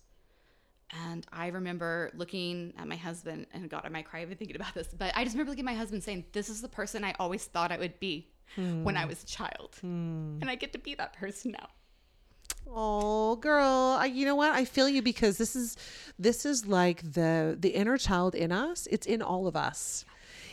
[1.06, 4.74] And I remember looking at my husband, and God, I might cry even thinking about
[4.74, 7.14] this, but I just remember looking at my husband saying, This is the person I
[7.18, 9.76] always thought I would be when I was a child.
[9.82, 11.68] And I get to be that person now.
[12.68, 14.52] Oh, girl, I, you know what?
[14.52, 15.76] I feel you because this is
[16.18, 18.86] this is like the the inner child in us.
[18.90, 20.04] It's in all of us.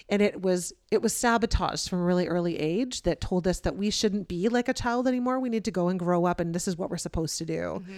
[0.09, 3.75] And it was it was sabotaged from a really early age that told us that
[3.75, 5.39] we shouldn't be like a child anymore.
[5.39, 7.53] We need to go and grow up and this is what we're supposed to do.
[7.81, 7.97] Mm-hmm.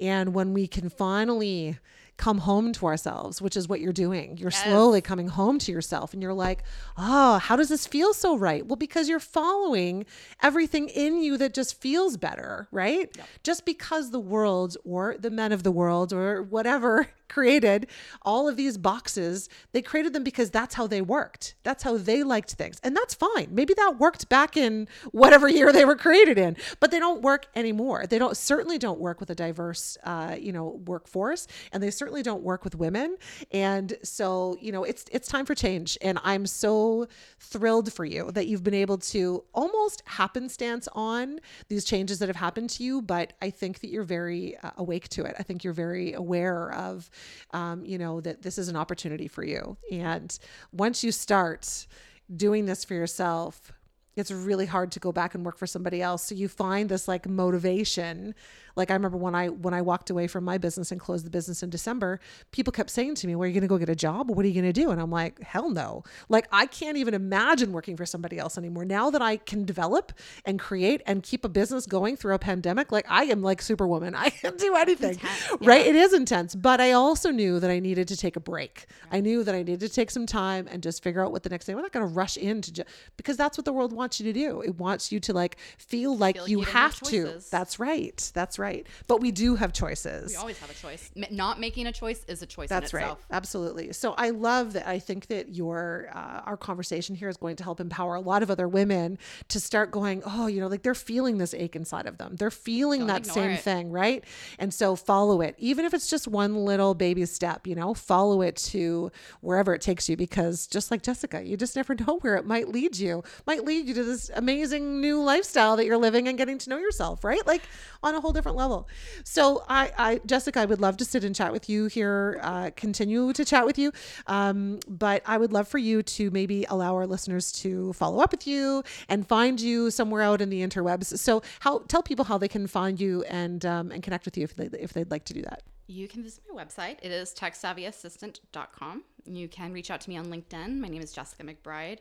[0.00, 1.78] And when we can finally
[2.16, 4.62] come home to ourselves, which is what you're doing, you're Yes.
[4.64, 6.62] slowly coming home to yourself and you're like,
[6.98, 8.66] oh, how does this feel so right?
[8.66, 10.04] Well, because you're following
[10.42, 13.14] everything in you that just feels better, right?
[13.44, 17.86] Just because the world or the men of the world or whatever created
[18.22, 21.54] all of these boxes, they created them because that's how they worked.
[21.62, 22.78] That's how they liked things.
[22.82, 23.48] And that's fine.
[23.50, 27.46] Maybe that worked back in whatever year they were created in, but they don't work
[27.54, 28.06] anymore.
[28.06, 32.22] They don't certainly don't work with a diverse uh, you know, workforce and they certainly
[32.22, 33.16] don't work with women.
[33.50, 37.08] And so, you know, it's it's time for change and I'm so
[37.38, 42.36] thrilled for you that you've been able to almost happenstance on these changes that have
[42.36, 45.34] happened to you, but I think that you're very uh, awake to it.
[45.38, 47.10] I think you're very aware of
[47.52, 49.76] um, you know, that this is an opportunity for you.
[49.90, 50.36] And
[50.72, 51.86] once you start
[52.34, 53.72] doing this for yourself,
[54.16, 56.24] it's really hard to go back and work for somebody else.
[56.24, 58.34] So you find this like motivation.
[58.76, 61.30] Like I remember when I when I walked away from my business and closed the
[61.30, 62.20] business in December,
[62.50, 64.30] people kept saying to me, "Well, are you going to go get a job?
[64.30, 67.14] What are you going to do?" And I'm like, "Hell no!" Like I can't even
[67.14, 68.84] imagine working for somebody else anymore.
[68.84, 70.12] Now that I can develop
[70.44, 74.14] and create and keep a business going through a pandemic, like I am like Superwoman.
[74.22, 75.86] I can do anything, intense, right?
[75.86, 78.86] It is intense, but I also knew that I needed to take a break.
[79.10, 81.48] I knew that I needed to take some time and just figure out what the
[81.50, 81.74] next day.
[81.74, 82.84] We're not going to rush into ju-
[83.16, 84.60] because that's what the world wants you to do.
[84.62, 87.40] It wants you to like feel like Feel you you have to.
[87.50, 88.30] That's right.
[88.34, 88.61] That's right.
[89.08, 90.30] But we do have choices.
[90.30, 91.10] We always have a choice.
[91.30, 93.16] Not making a choice is a choice That's in right.
[93.30, 93.92] Absolutely.
[93.92, 94.86] So I love that.
[94.86, 98.42] I think that your uh, our conversation here is going to help empower a lot
[98.42, 102.06] of other women to start going, oh, you know, like they're feeling this ache inside
[102.06, 102.36] of them.
[102.36, 103.60] They're feeling Don't that same it.
[103.60, 104.24] thing, right?
[104.58, 107.66] And so follow it, even if it's just one little baby step.
[107.66, 109.10] You know, follow it to
[109.40, 112.68] wherever it takes you, because just like Jessica, you just never know where it might
[112.68, 113.22] lead you.
[113.46, 116.78] Might lead you to this amazing new lifestyle that you're living and getting to know
[116.78, 117.46] yourself, right?
[117.46, 117.62] Like
[118.02, 118.88] on a whole different level.
[119.24, 122.70] So I, I Jessica, I would love to sit and chat with you here, uh,
[122.76, 123.92] continue to chat with you.
[124.26, 128.32] Um, but I would love for you to maybe allow our listeners to follow up
[128.32, 131.18] with you and find you somewhere out in the interwebs.
[131.18, 134.44] So how tell people how they can find you and um, and connect with you
[134.44, 135.62] if they if they'd like to do that.
[135.86, 136.98] You can visit my website.
[137.02, 139.02] It is techsavvyassistant.com.
[139.26, 140.78] You can reach out to me on LinkedIn.
[140.78, 141.98] My name is Jessica McBride.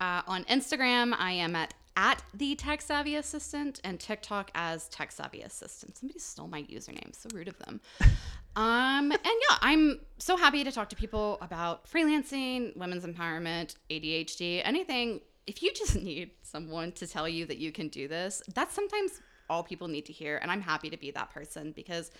[0.00, 5.10] Uh, on Instagram, I am at at the Tech Savvy Assistant and TikTok as Tech
[5.10, 5.98] Savvy Assistant.
[5.98, 7.12] Somebody stole my username.
[7.14, 7.80] So rude of them.
[8.56, 14.62] Um, and yeah, I'm so happy to talk to people about freelancing, women's empowerment, ADHD,
[14.64, 15.20] anything.
[15.46, 19.20] If you just need someone to tell you that you can do this, that's sometimes
[19.48, 20.38] all people need to hear.
[20.38, 22.10] And I'm happy to be that person because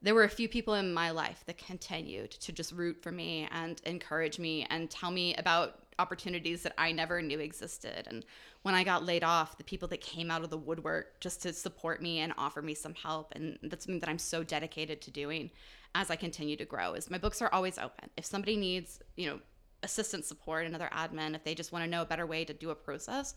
[0.00, 3.48] there were a few people in my life that continued to just root for me
[3.50, 8.06] and encourage me and tell me about opportunities that I never knew existed.
[8.06, 8.24] And
[8.62, 11.52] when I got laid off, the people that came out of the woodwork just to
[11.52, 13.32] support me and offer me some help.
[13.34, 15.50] And that's something that I'm so dedicated to doing
[15.94, 18.10] as I continue to grow is my books are always open.
[18.16, 19.38] If somebody needs, you know,
[19.82, 22.70] assistant support, another admin, if they just want to know a better way to do
[22.70, 23.34] a process,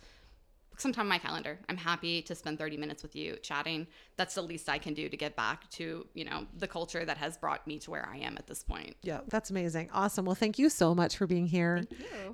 [0.77, 1.57] some time on my calendar.
[1.69, 3.87] I'm happy to spend 30 minutes with you chatting.
[4.15, 7.17] That's the least I can do to get back to, you know, the culture that
[7.17, 8.95] has brought me to where I am at this point.
[9.01, 9.89] Yeah, that's amazing.
[9.91, 10.25] Awesome.
[10.25, 11.83] Well, thank you so much for being here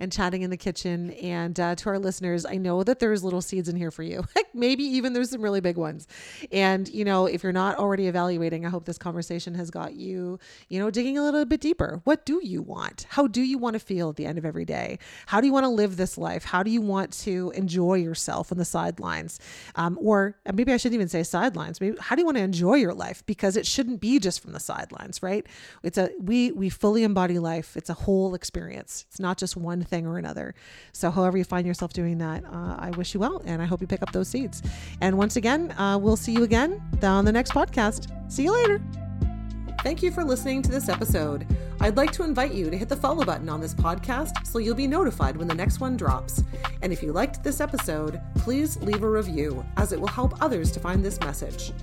[0.02, 1.12] and chatting in the kitchen.
[1.12, 4.26] And uh, to our listeners, I know that there's little seeds in here for you.
[4.54, 6.08] Maybe even there's some really big ones.
[6.52, 10.40] And, you know, if you're not already evaluating, I hope this conversation has got you,
[10.70, 12.02] you know, digging a little bit deeper.
[12.04, 13.08] What do you want?
[13.10, 15.00] How do you want to feel at the end of every day?
[15.28, 16.44] How do you want to live this life?
[16.44, 19.40] How do you want to enjoy yourself on the sidelines?
[19.76, 21.80] Um, or maybe I shouldn't even say sidelines.
[21.80, 23.26] Maybe how do you want to enjoy your life?
[23.26, 25.46] Because it shouldn't be just from the sidelines, right?
[25.84, 27.76] It's a we we fully embody life.
[27.78, 29.06] It's a whole experience.
[29.10, 30.56] It's not just one thing or another.
[30.92, 33.82] So however you find yourself doing that, uh, I wish you well, and I hope
[33.82, 34.62] you pick up those seeds.
[35.02, 38.10] And once again, uh, we'll see you again on the next podcast.
[38.32, 38.82] See you later.
[39.84, 41.46] Thank you for listening to this episode.
[41.82, 44.76] I'd like to invite you to hit the follow button on this podcast so you'll
[44.76, 46.42] be notified when the next one drops.
[46.82, 50.72] And if you liked this episode, please leave a review as it will help others
[50.72, 51.74] to find this message.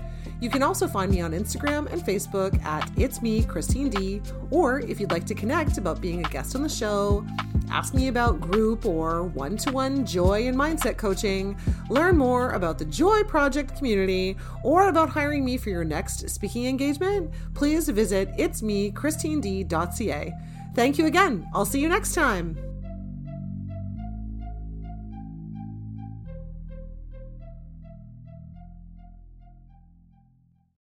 [0.40, 4.80] You can also find me on Instagram and Facebook at It's Me, Christine D, or
[4.80, 7.26] if you'd like to connect about being a guest on the show,
[7.70, 11.58] ask me about group or one to one joy and mindset coaching,
[11.90, 16.66] learn more about the Joy Project community, or about hiring me for your next speaking
[16.66, 20.32] engagement, please visit itsmechristined.ca.
[20.74, 21.48] Thank you again.
[21.52, 22.69] I'll see you next time.